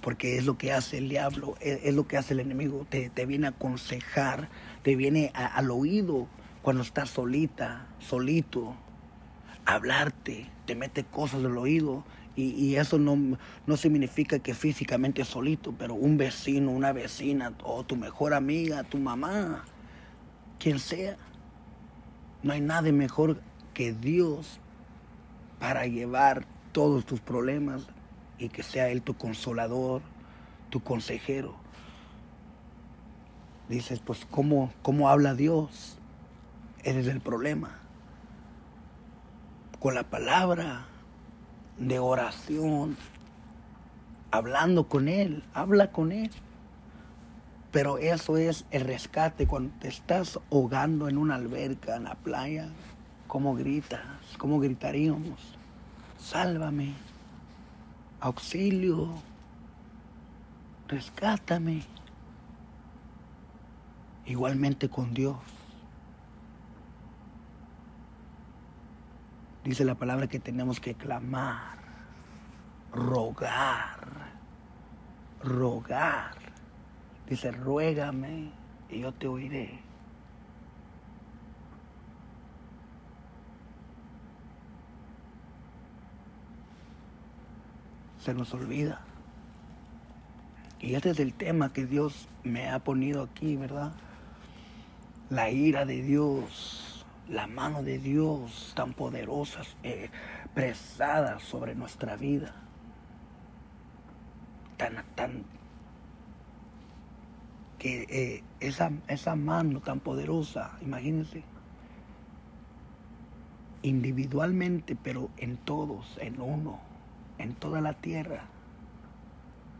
Porque 0.00 0.38
es 0.38 0.46
lo 0.46 0.56
que 0.58 0.72
hace 0.72 0.98
el 0.98 1.08
diablo, 1.08 1.56
es, 1.60 1.94
lo 1.94 2.08
que 2.08 2.16
hace 2.16 2.32
el 2.32 2.40
enemigo. 2.40 2.86
Te, 2.88 3.26
viene 3.26 3.46
a 3.46 3.50
aconsejar, 3.50 4.48
te 4.82 4.96
viene 4.96 5.30
al 5.34 5.70
oído 5.70 6.28
cuando 6.62 6.82
estás 6.82 7.10
solita, 7.10 7.86
solito, 7.98 8.74
hablarte, 9.68 10.46
te 10.64 10.74
mete 10.74 11.04
cosas 11.04 11.42
del 11.42 11.56
oído. 11.58 12.04
Y, 12.36 12.76
eso 12.76 13.00
no, 13.00 13.36
no 13.66 13.76
significa 13.76 14.38
que 14.38 14.54
físicamente 14.54 15.24
solito, 15.24 15.74
pero 15.76 15.94
un 15.94 16.16
vecino, 16.16 16.70
una 16.70 16.92
vecina, 16.92 17.52
o 17.64 17.82
tu 17.82 17.96
mejor 17.96 18.32
amiga, 18.32 18.84
tu 18.84 18.96
mamá, 18.96 19.64
quien 20.60 20.78
sea. 20.78 21.16
No 22.44 22.52
hay 22.52 22.60
nada 22.60 22.92
mejor 22.92 23.40
que 23.74 23.92
Dios 23.92 24.60
para 25.58 25.86
llevar 25.86 26.46
todos 26.70 27.04
tus 27.04 27.18
problemas 27.18 27.88
y 28.38 28.50
que 28.50 28.62
sea 28.62 28.88
Él 28.88 29.02
tu 29.02 29.14
consolador, 29.14 30.00
tu 30.70 30.78
consejero. 30.78 31.56
Dices, 33.68 33.98
pues, 33.98 34.24
¿cómo, 34.30 34.72
cómo 34.82 35.08
habla 35.08 35.34
Dios? 35.34 35.98
Ese 36.84 37.00
es 37.00 37.08
el 37.08 37.20
problema. 37.20 37.87
Con 39.78 39.94
la 39.94 40.04
palabra 40.04 40.86
de 41.78 41.98
oración, 41.98 42.96
hablando 44.30 44.88
con 44.88 45.08
Él, 45.08 45.44
habla 45.54 45.92
con 45.92 46.12
Él. 46.12 46.30
Pero 47.70 47.98
eso 47.98 48.36
es 48.36 48.64
el 48.70 48.82
rescate 48.82 49.46
cuando 49.46 49.74
te 49.78 49.88
estás 49.88 50.40
ahogando 50.50 51.08
en 51.08 51.18
una 51.18 51.34
alberca, 51.34 51.96
en 51.96 52.04
la 52.04 52.14
playa. 52.14 52.68
¿Cómo 53.26 53.54
gritas? 53.54 54.00
¿Cómo 54.38 54.58
gritaríamos? 54.58 55.58
sálvame, 56.18 56.92
auxilio, 58.20 59.08
rescátame. 60.88 61.82
Igualmente 64.26 64.90
con 64.90 65.14
Dios. 65.14 65.36
Dice 69.68 69.84
la 69.84 69.96
palabra 69.96 70.28
que 70.28 70.38
tenemos 70.38 70.80
que 70.80 70.94
clamar, 70.94 71.76
rogar, 72.90 73.98
rogar. 75.44 76.30
Dice, 77.28 77.50
ruégame 77.50 78.50
y 78.88 79.00
yo 79.00 79.12
te 79.12 79.28
oiré. 79.28 79.78
se 88.24 88.32
nos 88.32 88.54
olvida. 88.54 89.02
Y 90.80 90.94
este 90.94 91.10
es 91.10 91.20
el 91.20 91.34
tema 91.34 91.74
que 91.74 91.84
Dios 91.84 92.26
me 92.42 92.70
ha 92.70 92.78
ponido 92.78 93.22
aquí, 93.22 93.56
¿verdad? 93.56 93.92
La 95.28 95.50
ira 95.50 95.84
de 95.84 96.00
Dios, 96.00 96.87
la 97.28 97.46
mano 97.46 97.82
de 97.82 97.98
Dios 97.98 98.72
tan 98.74 98.94
poderosa, 98.94 99.62
eh, 99.82 100.10
presada 100.54 101.38
sobre 101.40 101.74
nuestra 101.74 102.16
vida. 102.16 102.54
Tan, 104.76 105.04
tan, 105.14 105.44
que 107.78 108.06
eh, 108.08 108.44
esa, 108.60 108.90
esa 109.08 109.34
mano 109.36 109.80
tan 109.80 110.00
poderosa, 110.00 110.78
imagínense, 110.80 111.42
individualmente, 113.82 114.96
pero 114.96 115.30
en 115.36 115.56
todos, 115.56 116.18
en 116.20 116.40
uno 116.40 116.88
en 117.38 117.54
toda 117.54 117.80
la 117.80 117.94
tierra. 117.94 118.44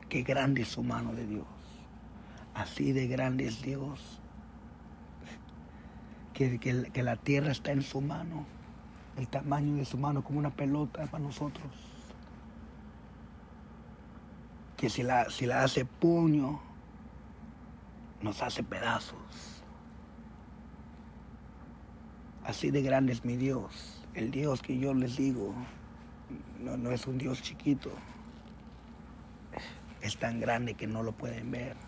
Qué 0.09 0.23
grande 0.23 0.63
es 0.63 0.69
su 0.69 0.83
mano 0.83 1.13
de 1.13 1.27
Dios. 1.27 1.47
Así 2.55 2.93
de 2.93 3.07
grande 3.07 3.47
es 3.47 3.61
Dios. 3.63 4.18
Que, 6.39 6.61
que, 6.61 7.03
la 7.03 7.17
tierra 7.17 7.51
está 7.51 7.73
en 7.73 7.83
su 7.83 8.01
mano. 8.01 8.47
El 9.17 9.27
tamaño 9.27 9.75
de 9.75 9.85
su 9.85 9.99
mano 9.99 10.23
como 10.23 10.39
una 10.39 10.51
pelota 10.51 11.05
para 11.07 11.25
nosotros. 11.25 11.67
Que 14.77 14.89
si 14.89 15.03
la, 15.03 15.29
si 15.31 15.47
la 15.47 15.65
hace 15.65 15.85
puño, 15.85 16.61
nos 18.23 18.41
hace 18.41 18.63
pedazos. 18.63 19.19
Así 22.45 22.71
de 22.71 22.83
grande 22.83 23.15
es 23.15 23.25
mi 23.25 23.37
Dios. 23.37 24.01
El 24.15 24.31
Dios 24.31 24.63
que 24.63 24.79
yo 24.79 24.95
les 24.95 25.17
digo, 25.17 25.53
no, 26.61 26.77
no 26.77 26.93
es 26.93 27.05
un 27.09 27.19
Dios 27.19 27.43
chiquito. 27.43 27.91
Es 30.03 30.17
tan 30.19 30.39
grande 30.39 30.75
que 30.75 30.87
no 30.87 31.03
lo 31.03 31.11
pueden 31.11 31.51
ver. 31.51 31.88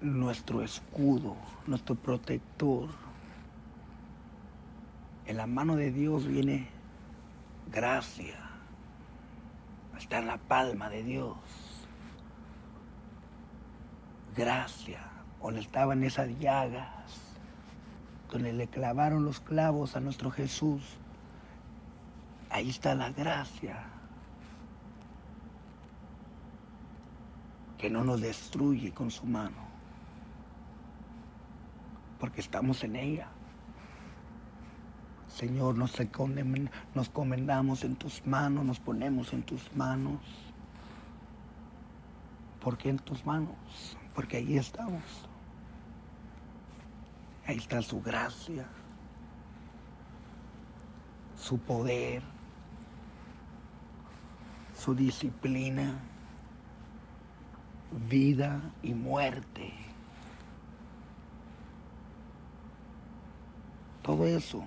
Nuestro 0.00 0.62
escudo, 0.62 1.36
nuestro 1.66 1.94
protector. 1.94 2.88
En 5.26 5.36
la 5.36 5.46
mano 5.46 5.76
de 5.76 5.90
Dios 5.90 6.26
viene 6.26 6.68
gracia. 7.72 8.38
Está 9.98 10.18
en 10.18 10.26
la 10.26 10.38
palma 10.38 10.90
de 10.90 11.02
Dios. 11.02 11.36
Gracia. 14.36 15.00
Donde 15.40 15.60
estaban 15.60 16.02
esas 16.02 16.28
llagas 16.40 17.26
donde 18.30 18.52
le 18.52 18.66
clavaron 18.66 19.24
los 19.24 19.40
clavos 19.40 19.96
a 19.96 20.00
nuestro 20.00 20.30
Jesús, 20.30 20.82
ahí 22.50 22.70
está 22.70 22.94
la 22.94 23.10
gracia 23.10 23.84
que 27.78 27.90
no 27.90 28.04
nos 28.04 28.20
destruye 28.20 28.92
con 28.92 29.10
su 29.10 29.26
mano, 29.26 29.65
porque 32.18 32.40
estamos 32.40 32.82
en 32.84 32.96
ella. 32.96 33.28
Señor, 35.28 35.76
nos, 35.76 35.92
nos 36.94 37.08
comendamos 37.10 37.84
en 37.84 37.96
tus 37.96 38.24
manos, 38.26 38.64
nos 38.64 38.80
ponemos 38.80 39.32
en 39.32 39.42
tus 39.42 39.74
manos. 39.76 40.20
¿Por 42.60 42.78
qué 42.78 42.88
en 42.88 42.98
tus 42.98 43.24
manos? 43.26 43.54
Porque 44.14 44.38
ahí 44.38 44.56
estamos. 44.56 45.02
Ahí 47.46 47.58
está 47.58 47.80
su 47.80 48.00
gracia, 48.02 48.66
su 51.36 51.58
poder, 51.58 52.22
su 54.74 54.94
disciplina, 54.94 56.00
vida 58.08 58.60
y 58.82 58.94
muerte. 58.94 59.85
Todo 64.06 64.24
eso. 64.24 64.62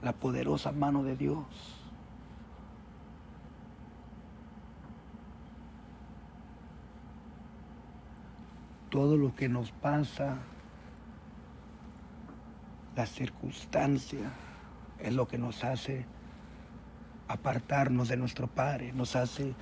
La 0.00 0.14
poderosa 0.14 0.72
mano 0.72 1.02
de 1.02 1.14
Dios. 1.14 1.44
Todo 8.88 9.18
lo 9.18 9.34
que 9.36 9.50
nos 9.50 9.70
pasa, 9.70 10.38
la 12.96 13.04
circunstancia, 13.04 14.32
es 14.98 15.12
lo 15.12 15.28
que 15.28 15.36
nos 15.36 15.62
hace 15.62 16.06
apartarnos 17.28 18.08
de 18.08 18.16
nuestro 18.16 18.46
Padre, 18.46 18.94
nos 18.94 19.14
hace 19.14 19.54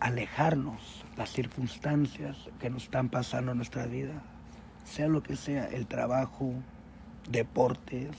alejarnos 0.00 1.04
las 1.16 1.30
circunstancias 1.30 2.48
que 2.60 2.70
nos 2.70 2.84
están 2.84 3.08
pasando 3.08 3.52
en 3.52 3.58
nuestra 3.58 3.86
vida, 3.86 4.22
sea 4.84 5.08
lo 5.08 5.22
que 5.22 5.36
sea, 5.36 5.66
el 5.66 5.86
trabajo, 5.86 6.52
deportes, 7.28 8.16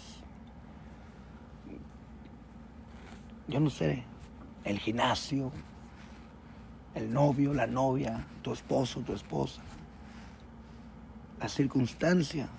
yo 3.47 3.59
no 3.59 3.69
sé, 3.69 4.03
el 4.63 4.79
gimnasio, 4.79 5.51
el 6.95 7.11
novio, 7.11 7.53
la 7.53 7.67
novia, 7.67 8.25
tu 8.41 8.53
esposo, 8.53 9.01
tu 9.01 9.13
esposa, 9.13 9.61
las 11.39 11.53
circunstancias 11.53 12.49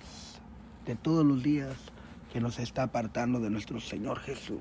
de 0.84 0.94
todos 0.96 1.24
los 1.24 1.42
días 1.42 1.74
que 2.32 2.40
nos 2.40 2.58
está 2.58 2.84
apartando 2.84 3.40
de 3.40 3.48
nuestro 3.48 3.80
Señor 3.80 4.18
Jesús. 4.20 4.60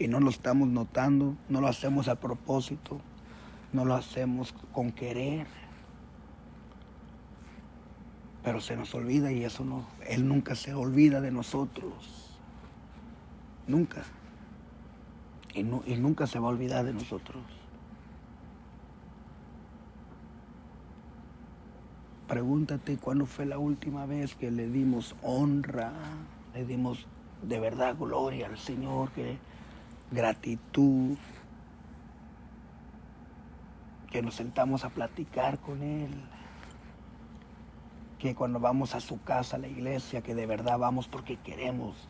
Y 0.00 0.08
no 0.08 0.18
lo 0.18 0.30
estamos 0.30 0.66
notando, 0.66 1.36
no 1.50 1.60
lo 1.60 1.68
hacemos 1.68 2.08
a 2.08 2.18
propósito, 2.18 3.02
no 3.74 3.84
lo 3.84 3.94
hacemos 3.94 4.54
con 4.72 4.92
querer. 4.92 5.46
Pero 8.42 8.62
se 8.62 8.76
nos 8.76 8.94
olvida 8.94 9.30
y 9.30 9.44
eso 9.44 9.62
no, 9.62 9.86
Él 10.08 10.26
nunca 10.26 10.54
se 10.54 10.72
olvida 10.72 11.20
de 11.20 11.30
nosotros. 11.30 12.40
Nunca. 13.66 14.02
Y, 15.52 15.60
y 15.60 15.96
nunca 15.98 16.26
se 16.26 16.38
va 16.38 16.48
a 16.48 16.52
olvidar 16.52 16.86
de 16.86 16.94
nosotros. 16.94 17.42
Pregúntate 22.26 22.96
cuándo 22.96 23.26
fue 23.26 23.44
la 23.44 23.58
última 23.58 24.06
vez 24.06 24.34
que 24.34 24.50
le 24.50 24.66
dimos 24.66 25.14
honra, 25.20 25.92
le 26.54 26.64
dimos 26.64 27.06
de 27.42 27.60
verdad 27.60 27.96
gloria 27.98 28.46
al 28.46 28.56
Señor, 28.56 29.10
que 29.10 29.36
gratitud, 30.10 31.16
que 34.10 34.22
nos 34.22 34.34
sentamos 34.34 34.84
a 34.84 34.90
platicar 34.90 35.58
con 35.60 35.82
Él, 35.82 36.10
que 38.18 38.34
cuando 38.34 38.58
vamos 38.60 38.94
a 38.94 39.00
su 39.00 39.22
casa, 39.22 39.56
a 39.56 39.60
la 39.60 39.68
iglesia, 39.68 40.20
que 40.20 40.34
de 40.34 40.46
verdad 40.46 40.78
vamos 40.78 41.08
porque 41.08 41.36
queremos 41.36 42.08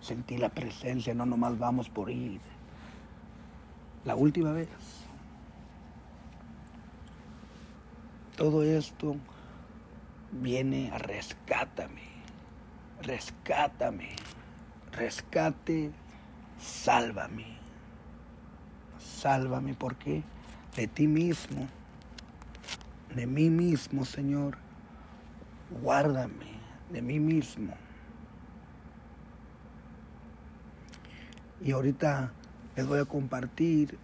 sentir 0.00 0.40
la 0.40 0.48
presencia, 0.48 1.12
no 1.14 1.26
nomás 1.26 1.58
vamos 1.58 1.88
por 1.88 2.10
ir. 2.10 2.40
La 4.04 4.14
última 4.14 4.52
vez. 4.52 4.68
Todo 8.36 8.62
esto 8.62 9.16
viene 10.32 10.90
a 10.92 10.98
rescátame, 10.98 12.00
rescátame, 13.02 14.08
rescate, 14.92 15.90
sálvame, 16.60 17.46
sálvame 18.98 19.74
porque 19.74 20.22
de 20.76 20.86
ti 20.86 21.06
mismo, 21.06 21.68
de 23.14 23.26
mí 23.26 23.50
mismo, 23.50 24.04
Señor, 24.04 24.58
guárdame 25.82 26.60
de 26.90 27.02
mí 27.02 27.18
mismo. 27.18 27.74
Y 31.62 31.72
ahorita 31.72 32.32
les 32.76 32.86
voy 32.86 33.00
a 33.00 33.04
compartir 33.04 33.98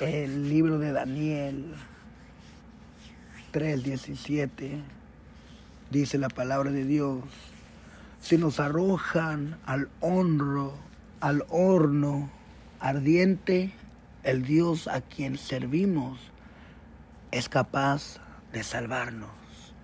el 0.00 0.48
libro 0.48 0.78
de 0.78 0.92
Daniel 0.92 1.74
3:17 3.52 4.82
dice 5.90 6.18
la 6.18 6.28
palabra 6.28 6.72
de 6.72 6.84
Dios, 6.84 7.22
si 8.24 8.38
nos 8.38 8.58
arrojan 8.58 9.58
al 9.66 9.90
honro, 10.00 10.72
al 11.20 11.44
horno 11.50 12.30
ardiente, 12.80 13.74
el 14.22 14.46
Dios 14.46 14.88
a 14.88 15.02
quien 15.02 15.36
servimos 15.36 16.32
es 17.32 17.50
capaz 17.50 18.20
de 18.50 18.64
salvarnos. 18.64 19.74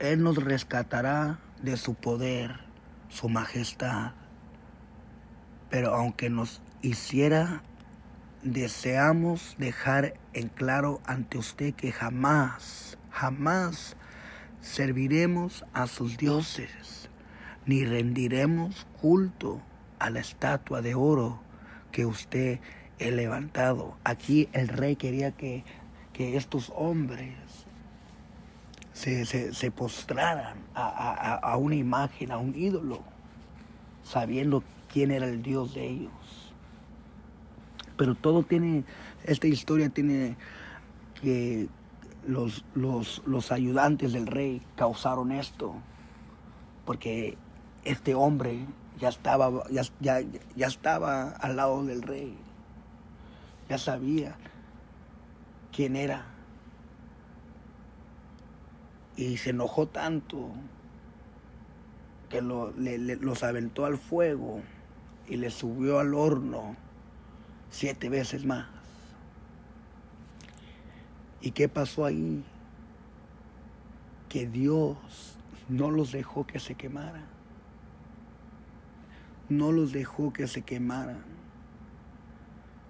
Él 0.00 0.24
nos 0.24 0.42
rescatará 0.42 1.38
de 1.62 1.76
su 1.76 1.94
poder, 1.94 2.58
su 3.08 3.28
majestad. 3.28 4.14
Pero 5.70 5.94
aunque 5.94 6.30
nos 6.30 6.60
hiciera 6.82 7.62
deseamos 8.42 9.54
dejar 9.58 10.14
en 10.32 10.48
claro 10.48 11.00
ante 11.06 11.38
usted 11.38 11.72
que 11.74 11.92
jamás, 11.92 12.98
jamás 13.12 13.96
serviremos 14.60 15.64
a 15.72 15.86
sus 15.86 16.16
dioses, 16.16 16.97
ni 17.68 17.84
rendiremos 17.84 18.86
culto 19.00 19.60
a 20.00 20.10
la 20.10 20.18
estatua 20.18 20.82
de 20.82 20.96
oro 20.96 21.38
que 21.92 22.06
usted 22.06 22.58
ha 23.00 23.04
levantado. 23.04 23.94
Aquí 24.02 24.48
el 24.52 24.66
rey 24.66 24.96
quería 24.96 25.30
que, 25.32 25.62
que 26.12 26.36
estos 26.36 26.72
hombres 26.74 27.36
se, 28.92 29.24
se, 29.24 29.70
postraran 29.70 30.56
a, 30.74 31.34
a 31.34 31.56
una 31.56 31.76
imagen, 31.76 32.32
a 32.32 32.38
un 32.38 32.56
ídolo, 32.56 33.04
sabiendo 34.02 34.64
quién 34.92 35.12
era 35.12 35.26
el 35.26 35.42
Dios 35.42 35.74
de 35.74 35.86
ellos. 35.86 36.54
Pero 37.96 38.14
todo 38.14 38.42
tiene, 38.42 38.84
esta 39.24 39.46
historia 39.46 39.88
tiene 39.90 40.36
que 41.20 41.68
los, 42.26 42.64
los, 42.74 43.52
ayudantes 43.52 44.12
del 44.12 44.26
rey 44.26 44.62
causaron 44.76 45.32
esto, 45.32 45.74
porque 46.84 47.36
este 47.88 48.14
hombre 48.14 48.66
ya 48.98 49.08
estaba, 49.08 49.50
ya, 49.70 49.82
ya, 50.00 50.66
estaba 50.66 51.30
al 51.30 51.56
lado 51.56 51.82
del 51.84 52.02
rey, 52.02 52.36
ya 53.68 53.78
sabía 53.78 54.36
quién 55.72 55.96
era. 55.96 56.26
Y 59.16 59.38
se 59.38 59.50
enojó 59.50 59.88
tanto 59.88 60.50
que 62.28 62.42
los 62.42 63.42
aventó 63.42 63.86
al 63.86 63.96
fuego 63.96 64.60
y 65.26 65.36
les 65.36 65.54
subió 65.54 65.98
al 65.98 66.14
horno 66.14 66.76
siete 67.70 68.08
veces 68.08 68.44
más. 68.44 68.66
¿Y 71.40 71.52
qué 71.52 71.68
pasó 71.68 72.04
ahí? 72.04 72.44
Que 74.28 74.46
Dios 74.46 74.96
no 75.68 75.90
los 75.90 76.12
dejó 76.12 76.46
que 76.46 76.60
se 76.60 76.74
quemaran. 76.74 77.37
No 79.48 79.72
los 79.72 79.92
dejó 79.92 80.32
que 80.32 80.46
se 80.46 80.62
quemaran. 80.62 81.24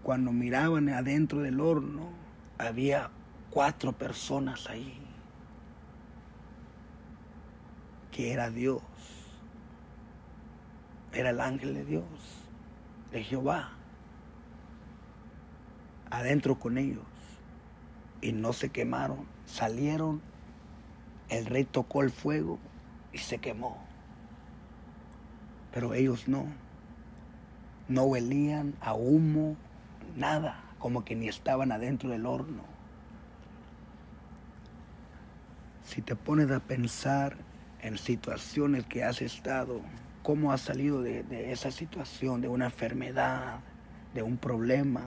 Cuando 0.03 0.33
miraban 0.33 0.89
adentro 0.89 1.41
del 1.41 1.61
horno, 1.61 2.11
había 2.59 3.11
cuatro 3.51 3.93
personas 3.93 4.69
ahí. 4.69 5.01
Que 8.11 8.33
era 8.33 8.51
Dios. 8.51 8.83
Era 11.13 11.31
el 11.31 11.41
ángel 11.41 11.75
de 11.75 11.85
Dios, 11.85 12.05
de 13.13 13.23
Jehová 13.23 13.79
adentro 16.11 16.59
con 16.59 16.79
ellos 16.79 17.05
y 18.21 18.33
no 18.33 18.53
se 18.53 18.71
quemaron. 18.71 19.27
Salieron, 19.47 20.21
el 21.29 21.47
rey 21.47 21.65
tocó 21.65 22.03
el 22.03 22.11
fuego 22.11 22.59
y 23.13 23.19
se 23.19 23.39
quemó. 23.39 23.88
Pero 25.73 25.95
ellos 25.95 26.29
no. 26.29 26.47
No 27.89 28.05
huelían 28.05 28.75
a 28.81 28.95
humo, 28.95 29.57
nada, 30.17 30.63
como 30.79 31.05
que 31.05 31.15
ni 31.15 31.29
estaban 31.29 31.73
adentro 31.73 32.11
del 32.11 32.27
horno. 32.27 32.63
Si 35.85 36.03
te 36.03 36.15
pones 36.17 36.51
a 36.51 36.61
pensar 36.61 37.37
en 37.81 37.97
situaciones 37.97 38.85
que 38.87 39.05
has 39.05 39.23
estado, 39.23 39.81
cómo 40.23 40.53
has 40.53 40.61
salido 40.61 41.03
de, 41.03 41.23
de 41.23 41.53
esa 41.53 41.71
situación, 41.71 42.43
de 42.43 42.49
una 42.49 42.67
enfermedad, 42.67 43.61
de 44.13 44.23
un 44.23 44.37
problema, 44.37 45.03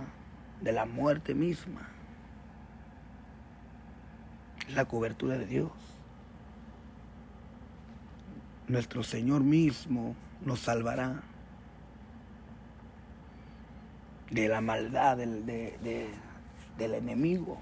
de 0.61 0.71
la 0.71 0.85
muerte 0.85 1.35
misma. 1.35 1.87
la 4.75 4.85
cobertura 4.85 5.37
de 5.37 5.45
Dios. 5.45 5.71
Nuestro 8.67 9.03
Señor 9.03 9.43
mismo 9.43 10.15
nos 10.45 10.59
salvará. 10.59 11.23
de 14.31 14.47
la 14.47 14.61
maldad 14.61 15.17
del, 15.17 15.45
del 15.45 16.93
enemigo. 16.93 17.59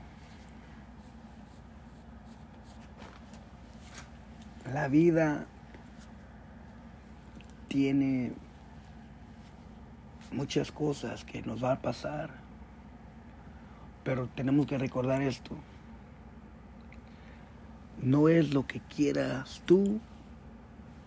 La 4.72 4.88
vida 4.88 5.48
tiene 7.68 8.34
muchas 10.32 10.72
cosas 10.72 11.26
que 11.26 11.42
nos 11.42 11.64
va 11.64 11.74
a 11.74 11.82
pasar, 11.82 12.30
pero 14.04 14.28
tenemos 14.28 14.68
que 14.68 14.78
recordar 14.78 15.24
esto. 15.24 15.58
No 18.00 18.30
es 18.30 18.54
lo 18.54 18.68
que 18.68 18.80
quieras 18.80 19.64
tú, 19.66 20.00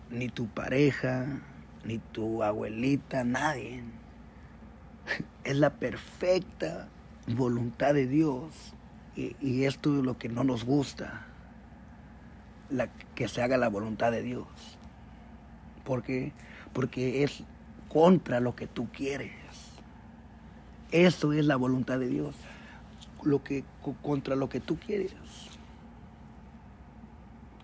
ni 0.09 0.27
tu 0.27 0.47
pareja, 0.47 1.25
ni 1.83 1.99
tu 1.99 2.43
abuelita, 2.43 3.23
nadie. 3.23 3.83
Es 5.43 5.57
la 5.57 5.71
perfecta 5.71 6.87
voluntad 7.27 7.93
de 7.93 8.07
Dios. 8.07 8.73
Y, 9.15 9.65
esto 9.65 9.99
es 9.99 10.03
lo 10.03 10.17
que 10.17 10.27
no 10.27 10.43
nos 10.43 10.63
gusta, 10.63 11.27
que 13.13 13.27
se 13.27 13.43
haga 13.43 13.57
la 13.57 13.69
voluntad 13.69 14.11
de 14.11 14.23
Dios. 14.23 14.47
¿Por 15.83 16.01
qué? 16.01 16.31
Porque 16.73 17.23
es 17.23 17.43
contra 17.89 18.39
lo 18.39 18.55
que 18.55 18.65
tú 18.65 18.89
quieres. 18.91 19.31
Eso 20.91 21.33
es 21.33 21.45
la 21.45 21.57
voluntad 21.57 21.99
de 21.99 22.07
Dios. 22.07 22.35
Lo 23.23 23.43
que, 23.43 23.63
contra 24.01 24.35
lo 24.35 24.49
que 24.49 24.59
tú 24.59 24.77
quieres 24.79 25.13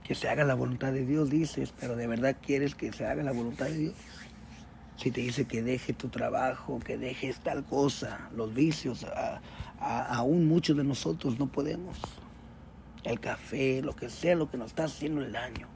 que 0.10 0.16
se 0.16 0.28
haga 0.28 0.44
la 0.44 0.56
voluntad 0.56 0.92
de 0.92 1.06
Dios, 1.06 1.30
dices, 1.30 1.72
pero 1.80 1.96
de 1.96 2.08
verdad 2.08 2.36
quieres 2.42 2.74
que 2.74 2.92
se 2.92 3.06
haga 3.06 3.22
la 3.22 3.32
voluntad 3.32 3.68
de 3.68 3.78
Dios. 3.78 3.94
Si 4.98 5.12
te 5.12 5.22
dice 5.22 5.46
que 5.46 5.62
deje 5.62 5.94
tu 5.94 6.10
trabajo, 6.10 6.80
que 6.80 6.98
dejes 6.98 7.40
tal 7.42 7.64
cosa, 7.64 8.28
los 8.36 8.52
vicios, 8.52 9.06
aún 9.80 10.48
muchos 10.48 10.76
de 10.76 10.84
nosotros 10.84 11.38
no 11.38 11.46
podemos. 11.46 12.00
El 13.04 13.20
café, 13.20 13.84
lo 13.84 13.96
que 13.96 14.10
sea, 14.10 14.34
lo 14.34 14.50
que 14.50 14.58
nos 14.58 14.72
está 14.72 14.86
haciendo 14.86 15.22
el 15.22 15.32
daño. 15.32 15.68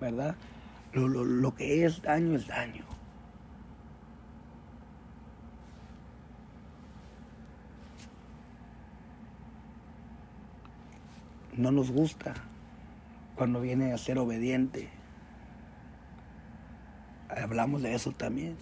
¿Verdad? 0.00 0.36
Lo, 0.92 1.08
lo 1.08 1.52
que 1.52 1.84
es 1.84 2.00
daño 2.00 2.36
es 2.36 2.46
daño. 2.46 2.84
No 11.56 11.70
nos 11.70 11.90
gusta 11.90 12.34
cuando 13.36 13.60
viene 13.60 13.92
a 13.92 13.98
ser 13.98 14.18
obediente. 14.18 14.88
Hablamos 17.28 17.82
de 17.82 17.94
eso 17.94 18.12
también. 18.12 18.56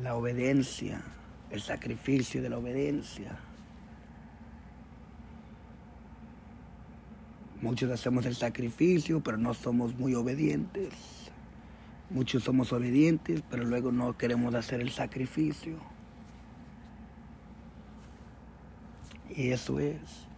La 0.00 0.14
obediencia, 0.14 1.02
el 1.50 1.60
sacrificio 1.60 2.42
de 2.42 2.50
la 2.50 2.58
obediencia. 2.58 3.38
Muchos 7.60 7.90
hacemos 7.90 8.24
el 8.24 8.34
sacrificio, 8.34 9.20
pero 9.22 9.36
no 9.36 9.52
somos 9.52 9.94
muy 9.94 10.14
obedientes. 10.14 10.94
Muchos 12.08 12.44
somos 12.44 12.72
obedientes, 12.72 13.42
pero 13.50 13.64
luego 13.64 13.92
no 13.92 14.16
queremos 14.16 14.54
hacer 14.54 14.80
el 14.80 14.90
sacrificio. 14.90 15.76
Y 19.28 19.50
eso 19.50 19.78
es 19.78 20.29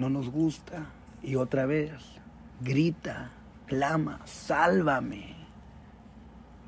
no 0.00 0.08
nos 0.08 0.30
gusta 0.30 0.86
y 1.22 1.36
otra 1.36 1.66
vez 1.66 1.92
grita, 2.62 3.30
clama, 3.66 4.20
sálvame. 4.24 5.36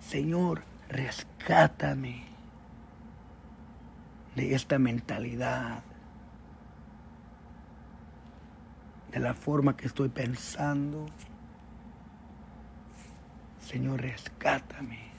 Señor, 0.00 0.64
rescátame 0.90 2.24
de 4.36 4.54
esta 4.54 4.78
mentalidad, 4.78 5.82
de 9.10 9.18
la 9.18 9.32
forma 9.32 9.78
que 9.78 9.86
estoy 9.86 10.10
pensando. 10.10 11.06
Señor, 13.60 14.02
rescátame. 14.02 15.10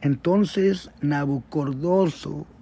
Entonces 0.00 0.90
Nabucodonosor 1.02 2.55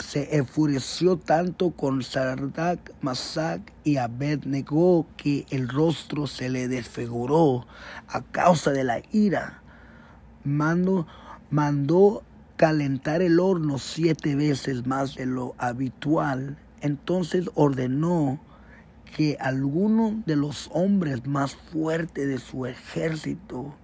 se 0.00 0.36
enfureció 0.36 1.16
tanto 1.16 1.70
con 1.70 2.02
Sardak, 2.02 2.92
Masac 3.00 3.72
y 3.84 3.96
Abednego 3.96 5.06
que 5.16 5.46
el 5.50 5.68
rostro 5.68 6.26
se 6.26 6.48
le 6.48 6.68
desfiguró 6.68 7.66
a 8.08 8.22
causa 8.22 8.72
de 8.72 8.84
la 8.84 9.02
ira. 9.12 9.62
Mando, 10.44 11.06
mandó 11.50 12.22
calentar 12.56 13.22
el 13.22 13.40
horno 13.40 13.78
siete 13.78 14.34
veces 14.34 14.86
más 14.86 15.14
de 15.14 15.26
lo 15.26 15.54
habitual. 15.58 16.58
Entonces 16.80 17.50
ordenó 17.54 18.40
que 19.16 19.36
alguno 19.40 20.22
de 20.26 20.36
los 20.36 20.70
hombres 20.72 21.26
más 21.26 21.54
fuertes 21.54 22.26
de 22.28 22.38
su 22.38 22.66
ejército 22.66 23.74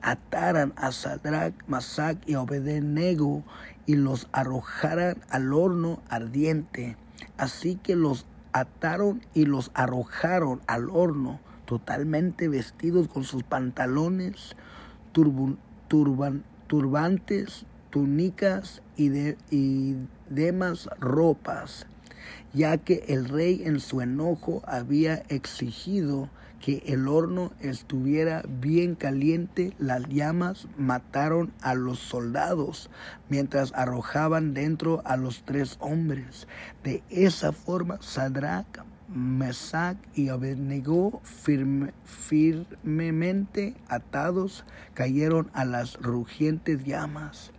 ataran 0.00 0.72
a 0.76 0.92
Sadrach, 0.92 1.54
Masac 1.66 2.18
y 2.26 2.34
Abednego 2.34 3.44
y 3.88 3.96
los 3.96 4.28
arrojaran 4.32 5.16
al 5.30 5.52
horno 5.54 6.02
ardiente. 6.10 6.98
Así 7.38 7.76
que 7.76 7.96
los 7.96 8.26
ataron 8.52 9.22
y 9.32 9.46
los 9.46 9.70
arrojaron 9.72 10.60
al 10.66 10.90
horno, 10.90 11.40
totalmente 11.64 12.48
vestidos 12.48 13.08
con 13.08 13.24
sus 13.24 13.44
pantalones, 13.44 14.56
turbantes, 16.68 17.64
túnicas 17.88 18.82
y, 18.98 19.10
y 19.50 19.96
demás 20.28 20.90
ropas, 21.00 21.86
ya 22.52 22.76
que 22.76 23.06
el 23.08 23.26
rey 23.26 23.62
en 23.64 23.80
su 23.80 24.02
enojo 24.02 24.60
había 24.66 25.22
exigido 25.30 26.28
que 26.60 26.82
el 26.86 27.08
horno 27.08 27.52
estuviera 27.60 28.42
bien 28.48 28.94
caliente, 28.94 29.74
las 29.78 30.08
llamas 30.08 30.66
mataron 30.76 31.52
a 31.60 31.74
los 31.74 31.98
soldados 31.98 32.90
mientras 33.28 33.72
arrojaban 33.74 34.54
dentro 34.54 35.02
a 35.04 35.16
los 35.16 35.44
tres 35.44 35.76
hombres. 35.80 36.48
De 36.82 37.02
esa 37.10 37.52
forma, 37.52 37.98
Sadrach, 38.00 38.84
Mesach 39.08 39.96
y 40.14 40.28
Abednego 40.28 41.22
firmemente 42.04 43.74
atados 43.88 44.64
cayeron 44.94 45.50
a 45.54 45.64
las 45.64 45.94
rugientes 45.94 46.84
llamas. 46.84 47.52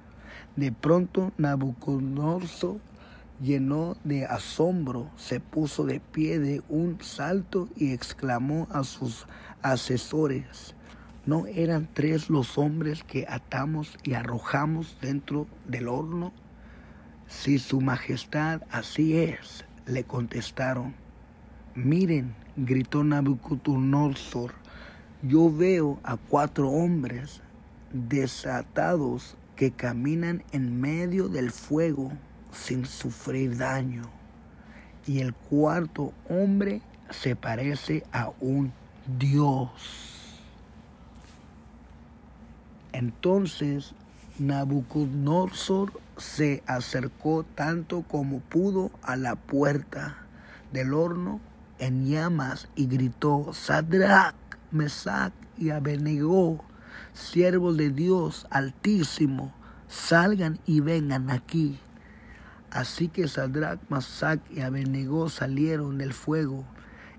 De 0.56 0.72
pronto 0.72 1.32
Nabucodonosor 1.38 2.80
llenó 3.42 3.96
de 4.04 4.26
asombro, 4.26 5.10
se 5.16 5.40
puso 5.40 5.86
de 5.86 6.00
pie 6.00 6.40
de 6.40 6.62
un 6.68 7.02
salto 7.02 7.70
y 7.76 7.94
exclamó 7.94 8.68
a 8.72 8.84
sus 8.84 9.28
asesores, 9.62 10.76
¿no 11.26 11.46
eran 11.48 11.88
tres 11.94 12.30
los 12.30 12.58
hombres 12.58 13.04
que 13.04 13.26
atamos 13.30 13.98
y 14.04 14.14
arrojamos 14.14 14.98
dentro 15.02 15.48
del 15.68 15.88
horno? 15.88 16.34
Si 17.28 17.60
su 17.60 17.82
majestad 17.82 18.62
así 18.72 19.18
es, 19.18 19.66
le 19.86 20.04
contestaron. 20.04 20.96
Miren, 21.76 22.36
gritó 22.58 23.04
Nabucodonosor, 23.04 24.54
yo 25.22 25.54
veo 25.54 26.00
a 26.04 26.18
cuatro 26.18 26.70
hombres 26.70 27.42
desatados 27.94 29.38
que 29.56 29.72
caminan 29.72 30.44
en 30.52 30.80
medio 30.80 31.28
del 31.28 31.52
fuego 31.52 32.12
sin 32.52 32.86
sufrir 32.86 33.58
daño. 33.58 34.04
Y 35.06 35.20
el 35.20 35.34
cuarto 35.34 36.14
hombre 36.30 36.82
se 37.10 37.36
parece 37.36 38.04
a 38.12 38.32
un 38.40 38.72
Dios. 39.18 39.70
Entonces 42.92 43.94
Nabucodonosor 44.40 45.92
se 46.18 46.64
acercó 46.66 47.44
tanto 47.56 48.04
como 48.04 48.40
pudo 48.40 48.92
a 49.02 49.16
la 49.16 49.36
puerta 49.36 50.18
del 50.72 50.94
horno 50.94 51.40
en 51.78 52.08
llamas 52.08 52.68
y 52.76 52.88
gritó, 52.88 53.52
Sadrach, 53.54 54.36
Mesach 54.72 55.34
y 55.58 55.72
Abednego, 55.72 56.64
siervos 57.14 57.78
de 57.78 57.90
Dios 57.90 58.48
Altísimo, 58.50 59.54
salgan 59.88 60.60
y 60.66 60.82
vengan 60.82 61.30
aquí. 61.30 61.80
Así 62.72 63.08
que 63.08 63.28
Sadrach, 63.28 63.80
Masac 63.90 64.42
y 64.52 64.62
Abednego 64.62 65.30
salieron 65.30 65.98
del 65.98 66.14
fuego. 66.14 66.66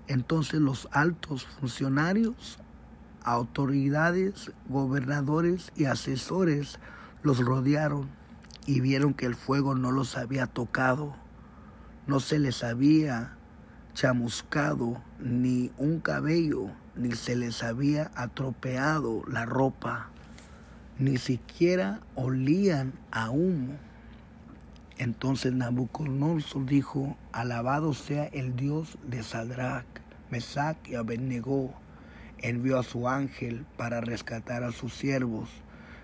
Entonces 0.07 0.61
los 0.61 0.87
altos 0.91 1.45
funcionarios, 1.45 2.59
autoridades, 3.23 4.51
gobernadores 4.69 5.71
y 5.75 5.85
asesores 5.85 6.79
los 7.23 7.39
rodearon 7.39 8.09
y 8.65 8.79
vieron 8.79 9.13
que 9.13 9.25
el 9.25 9.35
fuego 9.35 9.75
no 9.75 9.91
los 9.91 10.17
había 10.17 10.47
tocado, 10.47 11.15
no 12.07 12.19
se 12.19 12.39
les 12.39 12.63
había 12.63 13.35
chamuscado 13.93 15.01
ni 15.19 15.71
un 15.77 15.99
cabello, 15.99 16.67
ni 16.95 17.11
se 17.11 17.35
les 17.35 17.63
había 17.63 18.11
atropeado 18.15 19.23
la 19.27 19.45
ropa, 19.45 20.09
ni 20.97 21.17
siquiera 21.17 21.99
olían 22.15 22.93
a 23.11 23.29
humo. 23.29 23.77
Entonces 25.01 25.51
Nabucodonosor 25.51 26.67
dijo, 26.67 27.17
alabado 27.31 27.95
sea 27.95 28.25
el 28.25 28.55
Dios 28.55 28.99
de 29.03 29.23
Sadrach, 29.23 29.87
Mesach 30.29 30.77
y 30.87 30.93
Abednego. 30.93 31.73
Envió 32.37 32.77
a 32.77 32.83
su 32.83 33.09
ángel 33.09 33.65
para 33.77 33.99
rescatar 34.01 34.63
a 34.63 34.71
sus 34.71 34.93
siervos 34.93 35.49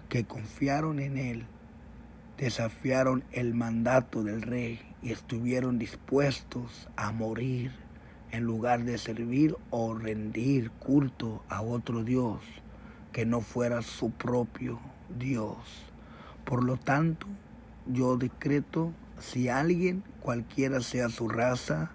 que 0.10 0.26
confiaron 0.26 0.98
en 0.98 1.20
él, 1.20 1.46
desafiaron 2.40 3.24
el 3.34 3.54
mandato 3.54 4.24
del 4.24 4.42
rey 4.42 4.82
y 5.04 5.12
estuvieron 5.12 5.78
dispuestos 5.78 6.90
a 6.96 7.12
morir 7.12 7.72
en 8.32 8.46
lugar 8.46 8.84
de 8.84 8.98
servir 8.98 9.56
o 9.70 9.94
rendir 9.94 10.72
culto 10.72 11.44
a 11.50 11.62
otro 11.62 12.04
Dios 12.04 12.42
que 13.12 13.28
no 13.28 13.42
fuera 13.42 13.84
su 13.84 14.10
propio 14.10 14.80
Dios. 15.20 15.86
Por 16.46 16.64
lo 16.64 16.78
tanto, 16.78 17.28
yo 17.92 18.18
decreto, 18.18 18.94
si 19.20 19.50
alguien, 19.50 20.04
cualquiera 20.22 20.82
sea 20.82 21.10
su 21.10 21.30
raza, 21.30 21.92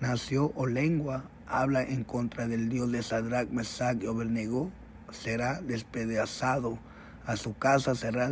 nació 0.00 0.52
o 0.54 0.66
lengua, 0.66 1.24
habla 1.46 1.82
en 1.82 2.04
contra 2.04 2.46
del 2.46 2.68
Dios 2.68 2.90
de 2.92 3.02
Sadrach, 3.02 3.48
Mesach 3.50 4.02
y 4.02 4.06
Abednego, 4.06 4.70
será 5.10 5.60
despedazado, 5.60 6.78
a 7.26 7.36
su 7.36 7.56
casa 7.56 7.94
será 7.94 8.30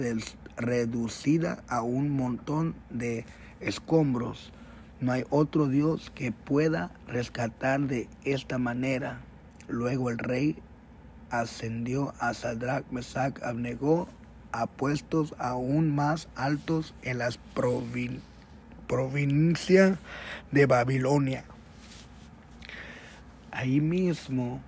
reducida 0.57 1.63
a 1.69 1.83
un 1.83 2.11
montón 2.11 2.75
de 2.91 3.25
escombros 3.61 4.53
no 5.01 5.13
hay 5.13 5.25
otro 5.31 5.69
Dios 5.69 6.11
que 6.13 6.33
pueda 6.33 6.91
rescatar 7.07 7.81
de 7.83 8.09
esta 8.25 8.59
manera. 8.59 9.21
Luego 9.69 10.11
el 10.11 10.19
rey 10.19 10.59
ascendió 11.31 12.15
a 12.19 12.35
Sadrach, 12.35 12.85
Mesach, 12.91 13.41
Abnegó 13.45 14.09
a 14.53 14.67
puestos 14.67 15.35
aún 15.39 15.95
más 15.95 16.29
altos 16.35 16.95
en 17.03 17.19
las 17.19 17.39
provincias 18.87 19.99
de 20.51 20.67
Babilonia. 20.67 21.45
Ahí 23.51 23.81
mismo 23.81 24.61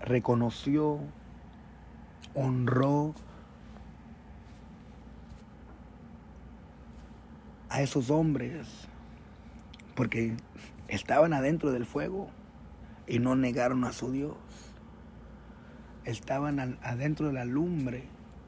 reconoció, 0.00 1.00
honró 2.34 3.14
a 7.68 7.82
esos 7.82 8.10
hombres 8.10 8.66
porque 9.94 10.36
estaban 10.88 11.32
adentro 11.32 11.72
del 11.72 11.86
fuego 11.86 12.30
y 13.06 13.18
no 13.18 13.36
negaron 13.36 13.84
a 13.84 13.92
su 13.92 14.12
Dios. 14.12 14.34
Estaban 16.04 16.78
adentro 16.82 17.28
de 17.28 17.32
la 17.32 17.44
lumbre 17.44 18.04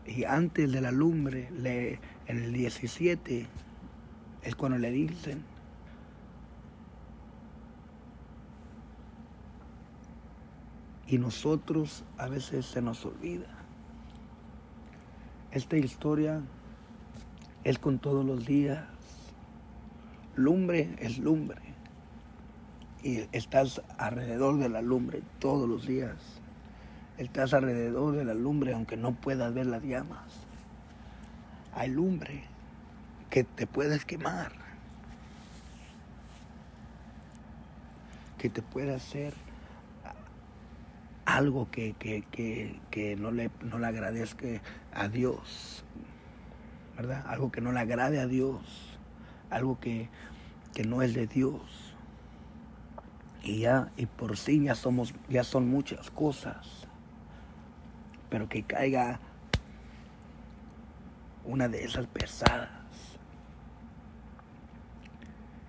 y 0.07 0.25
antes 0.25 0.71
de 0.71 0.81
la 0.81 0.93
lumbre, 0.93 1.49
en 2.27 2.39
el 2.39 2.53
17, 2.53 3.47
es 4.43 4.55
cuando 4.55 4.79
le 4.79 4.91
dicen, 4.91 5.43
y 11.07 11.19
nosotros 11.19 12.05
a 12.19 12.29
veces 12.29 12.67
se 12.67 12.83
nos 12.83 13.05
olvida. 13.05 13.47
Esta 15.51 15.77
historia 15.77 16.43
es 17.65 17.79
con 17.79 17.99
todos 17.99 18.25
los 18.25 18.45
días 18.45 18.85
lumbre 20.37 20.95
es 20.99 21.19
lumbre. 21.19 21.61
Y 23.03 23.25
estás 23.33 23.83
alrededor 23.99 24.59
de 24.59 24.69
la 24.69 24.83
lumbre 24.83 25.23
todos 25.39 25.69
los 25.69 25.87
días. 25.87 26.36
Estás 27.19 27.55
alrededor 27.55 28.14
de 28.14 28.25
la 28.25 28.35
lumbre 28.35 28.75
aunque 28.75 28.97
no 28.97 29.12
puedas 29.12 29.53
ver 29.55 29.67
las 29.67 29.83
llamas. 29.83 30.47
Hay 31.75 31.91
lumbre 31.91 32.45
que 33.31 33.45
te 33.45 33.67
puedes 33.67 34.05
quemar. 34.05 34.53
Que 38.39 38.49
te 38.51 38.62
puede 38.62 38.95
hacer 38.95 39.35
algo 41.25 41.71
que, 41.71 41.95
que, 41.95 43.17
no, 43.17 43.31
le, 43.31 43.51
no 43.62 43.79
le 43.79 43.87
agradezca 43.87 44.47
a 44.95 45.09
Dios. 45.09 45.85
¿Verdad? 46.97 47.25
Algo 47.27 47.51
que 47.51 47.61
no 47.61 47.73
le 47.73 47.81
agrade 47.81 48.21
a 48.21 48.27
Dios 48.27 48.87
algo 49.51 49.79
que, 49.81 50.09
no 50.87 51.03
es 51.03 51.14
de 51.14 51.27
Dios. 51.27 51.95
Y 53.43 53.61
ya, 53.61 53.91
y 53.97 54.07
por 54.07 54.37
sí 54.37 54.62
ya 54.62 54.75
somos, 54.75 55.14
ya 55.29 55.45
son 55.45 55.69
muchas 55.69 56.11
cosas. 56.11 56.86
Pero 58.29 58.49
que 58.49 58.62
caiga 58.62 59.20
una 61.45 61.68
de 61.68 61.85
esas 61.85 62.07
pesadas. 62.07 62.70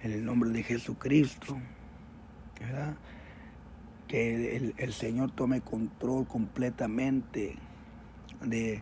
En 0.01 0.11
el 0.11 0.25
nombre 0.25 0.49
de 0.49 0.63
Jesucristo. 0.63 1.57
¿verdad? 2.59 2.95
Que 4.07 4.73
el, 4.77 4.93
Señor 4.93 5.31
tome 5.31 5.61
control 5.61 6.27
completamente 6.27 7.55
de, 8.41 8.81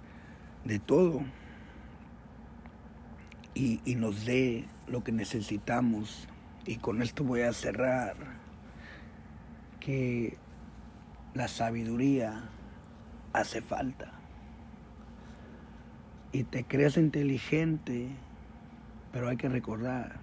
de 0.63 0.79
todo. 0.79 1.21
Y, 3.53 3.81
y 3.85 3.95
nos 3.95 4.25
dé 4.25 4.65
lo 4.87 5.03
que 5.03 5.11
necesitamos. 5.11 6.27
Y 6.65 6.77
con 6.77 7.01
esto 7.01 7.23
voy 7.23 7.41
a 7.41 7.53
cerrar. 7.53 8.15
Que 9.79 10.37
la 11.33 11.47
sabiduría 11.47 12.49
hace 13.35 13.61
falta. 13.61 14.11
Y 16.31 16.43
te 16.43 16.65
crees 16.65 16.97
inteligente, 16.97 18.09
pero 19.11 19.29
hay 19.29 19.37
que 19.37 19.49
recordar, 19.49 20.19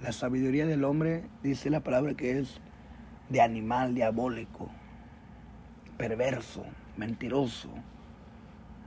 la 0.00 0.12
sabiduría 0.12 0.66
del 0.66 0.84
hombre 0.84 1.24
dice 1.42 1.68
la 1.68 1.80
palabra 1.80 2.14
que 2.14 2.38
es 2.38 2.60
de 3.28 3.42
animal 3.42 3.94
diabólico, 3.94 4.70
perverso, 5.98 6.64
mentiroso. 6.96 7.68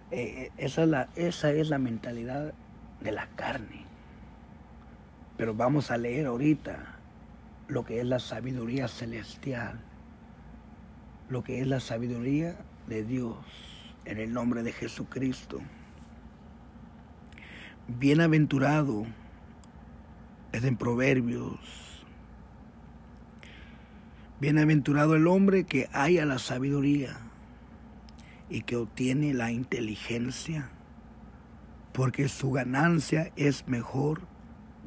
Eh, 0.09 0.45
eh, 0.45 0.51
esa, 0.57 0.83
es 0.83 0.89
la, 0.89 1.09
esa 1.15 1.51
es 1.51 1.69
la 1.69 1.77
mentalidad 1.77 2.53
de 3.01 3.11
la 3.11 3.27
carne. 3.35 3.85
Pero 5.37 5.53
vamos 5.53 5.91
a 5.91 5.97
leer 5.97 6.25
ahorita 6.25 6.97
lo 7.67 7.85
que 7.85 7.99
es 7.99 8.05
la 8.05 8.19
sabiduría 8.19 8.87
celestial, 8.87 9.79
lo 11.29 11.43
que 11.43 11.61
es 11.61 11.67
la 11.67 11.79
sabiduría 11.79 12.55
de 12.87 13.03
Dios 13.03 13.37
en 14.05 14.19
el 14.19 14.33
nombre 14.33 14.63
de 14.63 14.71
Jesucristo. 14.71 15.61
Bienaventurado 17.87 19.05
es 20.51 20.63
en 20.63 20.77
Proverbios. 20.77 22.05
Bienaventurado 24.39 25.15
el 25.15 25.27
hombre 25.27 25.65
que 25.65 25.89
haya 25.93 26.25
la 26.25 26.39
sabiduría 26.39 27.17
y 28.49 28.61
que 28.61 28.75
obtiene 28.75 29.33
la 29.33 29.51
inteligencia, 29.51 30.69
porque 31.93 32.27
su 32.27 32.51
ganancia 32.51 33.31
es 33.35 33.67
mejor 33.67 34.21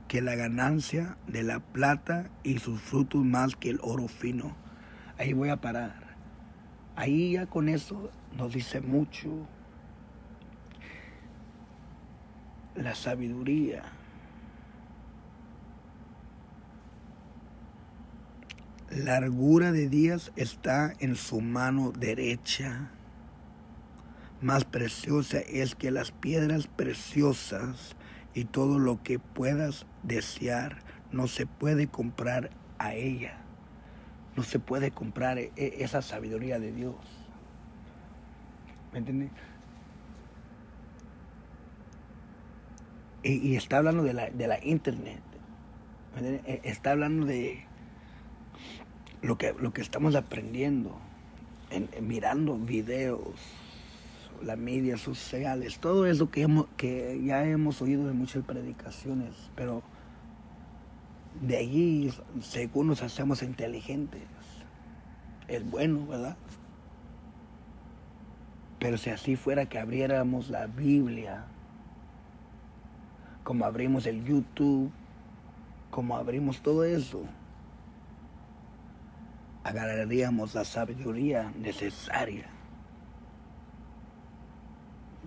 que 0.08 0.20
la 0.20 0.34
ganancia 0.34 1.16
de 1.26 1.42
la 1.42 1.60
plata 1.60 2.30
y 2.42 2.58
sus 2.58 2.80
frutos 2.80 3.24
más 3.24 3.56
que 3.56 3.70
el 3.70 3.80
oro 3.82 4.08
fino. 4.08 4.56
Ahí 5.18 5.32
voy 5.32 5.48
a 5.48 5.60
parar. 5.60 6.05
Ahí 6.96 7.32
ya 7.32 7.46
con 7.46 7.68
eso 7.68 8.10
nos 8.36 8.54
dice 8.54 8.80
mucho 8.80 9.46
la 12.74 12.94
sabiduría. 12.94 13.84
Largura 18.90 19.72
de 19.72 19.88
días 19.88 20.32
está 20.36 20.94
en 20.98 21.16
su 21.16 21.42
mano 21.42 21.92
derecha. 21.92 22.90
Más 24.40 24.64
preciosa 24.64 25.38
es 25.40 25.74
que 25.74 25.90
las 25.90 26.12
piedras 26.12 26.66
preciosas 26.66 27.96
y 28.32 28.44
todo 28.44 28.78
lo 28.78 29.02
que 29.02 29.18
puedas 29.18 29.86
desear 30.02 30.78
no 31.12 31.26
se 31.26 31.46
puede 31.46 31.88
comprar 31.88 32.50
a 32.78 32.94
ella. 32.94 33.45
No 34.36 34.42
se 34.42 34.58
puede 34.58 34.90
comprar 34.90 35.38
e, 35.38 35.52
e, 35.56 35.82
esa 35.82 36.02
sabiduría 36.02 36.58
de 36.58 36.72
Dios. 36.72 36.96
¿Me 38.92 38.98
entiendes? 38.98 39.30
Y, 43.22 43.56
está 43.56 43.78
hablando 43.78 44.02
de 44.04 44.12
la, 44.12 44.30
de 44.30 44.46
la 44.46 44.64
internet. 44.64 45.22
E, 46.20 46.60
está 46.64 46.92
hablando 46.92 47.26
de 47.26 47.64
lo 49.22 49.38
que, 49.38 49.54
lo 49.58 49.72
que 49.72 49.80
estamos 49.80 50.14
aprendiendo, 50.14 50.98
en, 51.70 51.88
mirando 52.06 52.56
videos, 52.56 53.34
la 54.44 54.56
media 54.56 54.96
sociales, 54.98 55.78
todo 55.78 56.06
eso 56.06 56.30
que, 56.30 56.42
hemos, 56.42 56.66
que 56.76 57.20
ya 57.24 57.44
hemos 57.44 57.80
oído 57.82 58.08
en 58.10 58.16
muchas 58.16 58.44
predicaciones, 58.44 59.34
pero 59.54 59.82
de 61.40 61.56
allí, 61.56 62.12
según 62.40 62.88
nos 62.88 63.02
hacemos 63.02 63.42
inteligentes, 63.42 64.22
es 65.48 65.68
bueno, 65.68 66.06
¿verdad? 66.06 66.36
Pero 68.78 68.98
si 68.98 69.10
así 69.10 69.36
fuera 69.36 69.66
que 69.66 69.78
abriéramos 69.78 70.50
la 70.50 70.66
Biblia, 70.66 71.44
como 73.42 73.64
abrimos 73.64 74.06
el 74.06 74.24
YouTube, 74.24 74.90
como 75.90 76.16
abrimos 76.16 76.60
todo 76.60 76.84
eso, 76.84 77.22
agarraríamos 79.64 80.54
la 80.54 80.64
sabiduría 80.64 81.52
necesaria 81.58 82.46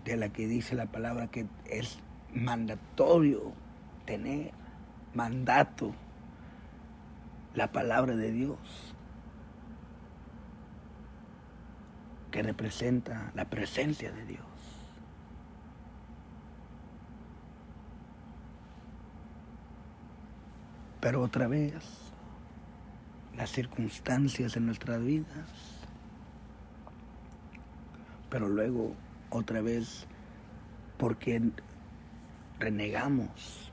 de 0.06 0.16
la 0.16 0.30
que 0.30 0.48
dice 0.48 0.76
la 0.76 0.86
palabra 0.86 1.28
que 1.28 1.46
es 1.66 2.00
mandatorio 2.34 3.52
tener, 4.06 4.52
mandato, 5.14 5.94
la 7.56 7.72
palabra 7.72 8.16
de 8.16 8.32
Dios, 8.32 8.60
que 12.32 12.44
representa 12.44 13.32
la 13.36 13.46
presencia 13.46 14.12
de 14.12 14.26
Dios. 14.26 14.46
Pero 21.00 21.22
otra 21.22 21.48
vez, 21.48 21.74
las 23.36 23.50
circunstancias 23.52 24.58
en 24.58 24.66
nuestras 24.66 25.02
vidas, 25.02 25.50
pero 28.30 28.48
luego 28.48 28.94
otra 29.30 29.62
vez, 29.62 30.06
porque 30.98 31.42
renegamos 32.60 33.69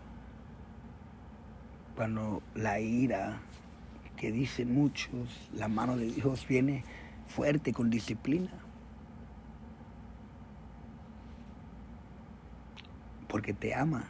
cuando 1.96 2.42
la 2.54 2.78
ira 2.78 3.40
que 4.16 4.30
dicen 4.30 4.74
muchos, 4.74 5.48
la 5.54 5.68
mano 5.68 5.96
de 5.96 6.06
Dios 6.06 6.46
viene 6.46 6.84
fuerte 7.26 7.72
con 7.72 7.90
disciplina. 7.90 8.50
Porque 13.28 13.54
te 13.54 13.74
ama. 13.74 14.04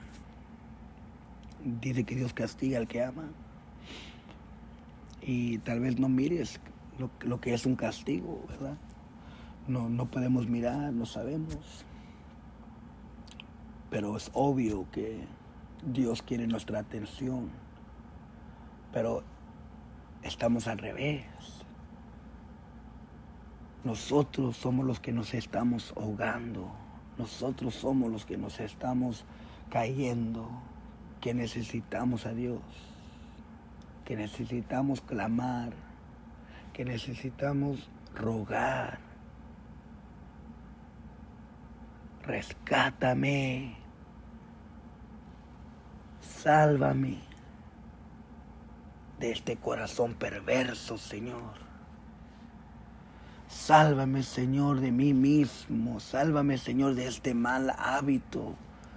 Dice 1.80 2.04
que 2.04 2.16
Dios 2.16 2.32
castiga 2.32 2.78
al 2.78 2.88
que 2.88 3.02
ama. 3.02 3.30
Y 5.22 5.58
tal 5.58 5.80
vez 5.80 5.98
no 5.98 6.08
mires 6.08 6.60
lo, 6.98 7.10
lo 7.20 7.40
que 7.40 7.54
es 7.54 7.66
un 7.66 7.76
castigo, 7.76 8.44
¿verdad? 8.48 8.76
No, 9.68 9.88
no 9.88 10.06
podemos 10.06 10.48
mirar, 10.48 10.92
no 10.92 11.06
sabemos. 11.06 11.84
Pero 13.90 14.16
es 14.16 14.30
obvio 14.34 14.86
que 14.90 15.24
Dios 15.84 16.22
quiere 16.22 16.46
nuestra 16.46 16.80
atención. 16.80 17.65
Pero 18.96 19.22
estamos 20.22 20.66
al 20.68 20.78
revés. 20.78 21.22
Nosotros 23.84 24.56
somos 24.56 24.86
los 24.86 25.00
que 25.00 25.12
nos 25.12 25.34
estamos 25.34 25.92
ahogando. 25.98 26.72
Nosotros 27.18 27.74
somos 27.74 28.10
los 28.10 28.24
que 28.24 28.38
nos 28.38 28.58
estamos 28.58 29.26
cayendo. 29.68 30.48
Que 31.20 31.34
necesitamos 31.34 32.24
a 32.24 32.32
Dios. 32.32 32.62
Que 34.06 34.16
necesitamos 34.16 35.02
clamar. 35.02 35.74
Que 36.72 36.86
necesitamos 36.86 37.90
rogar 38.14 38.98
rescátame, 42.22 43.76
sálvame 46.20 47.25
de 49.18 49.32
este 49.32 49.56
corazón 49.56 50.14
perverso, 50.14 50.98
Señor. 50.98 51.66
Sálvame, 53.48 54.22
Señor, 54.22 54.80
de 54.80 54.92
mí 54.92 55.14
mismo. 55.14 56.00
Sálvame, 56.00 56.58
Señor, 56.58 56.94
de 56.94 57.06
este 57.06 57.34
mal 57.34 57.70
hábito. 57.78 58.54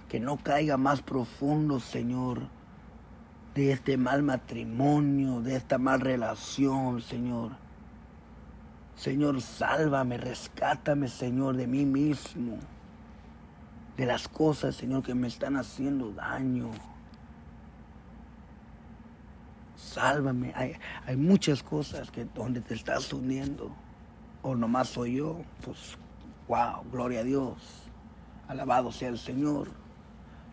Que 0.08 0.20
no 0.20 0.36
caiga 0.36 0.76
más 0.76 1.02
profundo, 1.02 1.80
Señor. 1.80 2.42
De 3.54 3.72
este 3.72 3.96
mal 3.96 4.22
matrimonio, 4.22 5.40
de 5.40 5.56
esta 5.56 5.78
mal 5.78 6.00
relación, 6.00 7.00
Señor. 7.00 7.52
Señor, 8.96 9.40
sálvame, 9.40 10.18
rescátame, 10.18 11.08
Señor, 11.08 11.56
de 11.56 11.66
mí 11.66 11.86
mismo 11.86 12.58
de 14.00 14.06
las 14.06 14.28
cosas, 14.28 14.76
Señor, 14.76 15.02
que 15.02 15.14
me 15.14 15.28
están 15.28 15.56
haciendo 15.56 16.10
daño. 16.12 16.70
Sálvame. 19.80 20.52
Hay, 20.54 20.74
hay 21.06 21.16
muchas 21.16 21.62
cosas 21.62 22.10
que 22.10 22.24
donde 22.24 22.60
te 22.60 22.74
estás 22.74 23.12
hundiendo. 23.12 23.74
O 24.42 24.54
nomás 24.54 24.88
soy 24.90 25.16
yo. 25.16 25.40
Pues, 25.64 25.96
wow, 26.48 26.84
gloria 26.92 27.20
a 27.20 27.24
Dios. 27.24 27.56
Alabado 28.46 28.92
sea 28.92 29.08
el 29.08 29.18
Señor. 29.18 29.68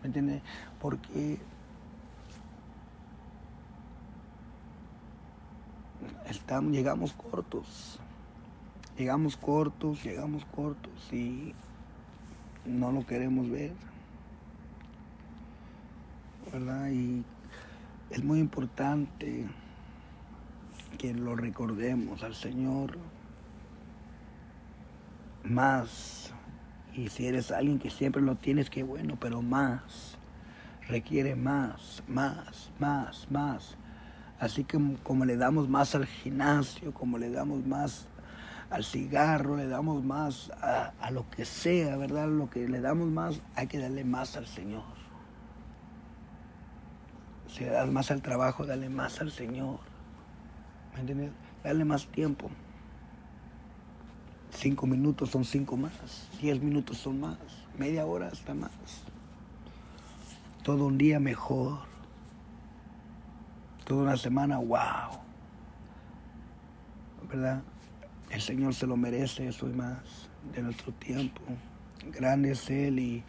¿Me 0.02 0.06
entiendes? 0.06 0.42
Porque 0.80 1.38
estamos, 6.26 6.72
llegamos 6.72 7.12
cortos. 7.12 8.00
Llegamos 8.96 9.36
cortos, 9.36 10.02
llegamos 10.02 10.44
cortos 10.46 11.12
y 11.12 11.54
no 12.64 12.90
lo 12.90 13.06
queremos 13.06 13.48
ver. 13.48 13.72
¿Verdad? 16.52 16.88
Y 16.90 17.24
es 18.10 18.24
muy 18.24 18.38
importante 18.38 19.46
que 20.98 21.14
lo 21.14 21.36
recordemos 21.36 22.22
al 22.22 22.34
Señor 22.34 22.98
más. 25.44 26.32
Y 26.94 27.08
si 27.08 27.26
eres 27.26 27.50
alguien 27.50 27.78
que 27.78 27.90
siempre 27.90 28.22
lo 28.22 28.34
tienes, 28.36 28.70
qué 28.70 28.82
bueno, 28.82 29.16
pero 29.20 29.42
más. 29.42 30.16
Requiere 30.88 31.36
más, 31.36 32.02
más, 32.08 32.70
más, 32.78 33.30
más. 33.30 33.76
Así 34.40 34.64
que 34.64 34.78
como 35.02 35.24
le 35.24 35.36
damos 35.36 35.68
más 35.68 35.94
al 35.94 36.06
gimnasio, 36.06 36.94
como 36.94 37.18
le 37.18 37.30
damos 37.30 37.66
más 37.66 38.06
al 38.70 38.84
cigarro, 38.84 39.56
le 39.56 39.66
damos 39.66 40.04
más 40.04 40.50
a, 40.60 41.10
lo 41.10 41.28
que 41.30 41.44
sea, 41.44 41.96
¿verdad? 41.96 42.28
Lo 42.28 42.48
que 42.48 42.68
le 42.68 42.80
damos 42.80 43.08
más, 43.08 43.40
hay 43.54 43.66
que 43.66 43.78
darle 43.78 44.04
más 44.04 44.36
al 44.36 44.46
Señor. 44.46 44.97
Si 47.58 47.64
más 47.90 48.12
al 48.12 48.22
trabajo, 48.22 48.64
dale 48.66 48.88
más 48.88 49.20
al 49.20 49.32
Señor. 49.32 49.80
¿Me 50.94 51.00
entiendes? 51.00 51.32
Dale 51.64 51.84
más 51.84 52.06
tiempo. 52.06 52.48
Cinco 54.50 54.86
minutos 54.86 55.30
son 55.30 55.44
cinco 55.44 55.76
más. 55.76 56.28
Diez 56.40 56.62
minutos 56.62 56.98
son 56.98 57.18
más. 57.18 57.36
Media 57.76 58.06
hora 58.06 58.28
hasta 58.28 58.54
más. 58.54 58.70
Todo 60.62 60.86
un 60.86 60.98
día 60.98 61.18
mejor. 61.18 61.80
Toda 63.84 64.02
una 64.04 64.16
semana, 64.16 64.58
wow. 64.58 65.18
¿Verdad? 67.28 67.62
El 68.30 68.40
Señor 68.40 68.72
se 68.72 68.86
lo 68.86 68.96
merece 68.96 69.48
eso 69.48 69.68
y 69.68 69.72
más 69.72 69.98
de 70.54 70.62
nuestro 70.62 70.92
tiempo. 70.92 71.42
Grande 72.12 72.52
es 72.52 72.70
Él 72.70 73.00
y 73.00 73.24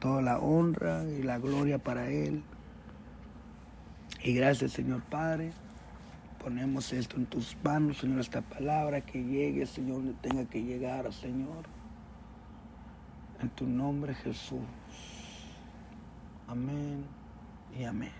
toda 0.00 0.20
la 0.20 0.38
honra 0.38 1.04
y 1.04 1.22
la 1.22 1.38
gloria 1.38 1.78
para 1.78 2.10
Él. 2.10 2.42
Y 4.22 4.34
gracias 4.34 4.72
Señor 4.72 5.02
Padre. 5.02 5.52
Ponemos 6.42 6.92
esto 6.92 7.16
en 7.16 7.26
tus 7.26 7.56
manos, 7.62 7.98
Señor, 7.98 8.20
esta 8.20 8.40
palabra 8.42 9.00
que 9.00 9.22
llegue, 9.22 9.66
Señor, 9.66 9.96
donde 9.96 10.14
tenga 10.14 10.44
que 10.44 10.62
llegar, 10.62 11.12
Señor. 11.12 11.66
En 13.40 13.48
tu 13.50 13.66
nombre 13.66 14.14
Jesús. 14.14 14.60
Amén 16.46 17.04
y 17.78 17.84
amén. 17.84 18.17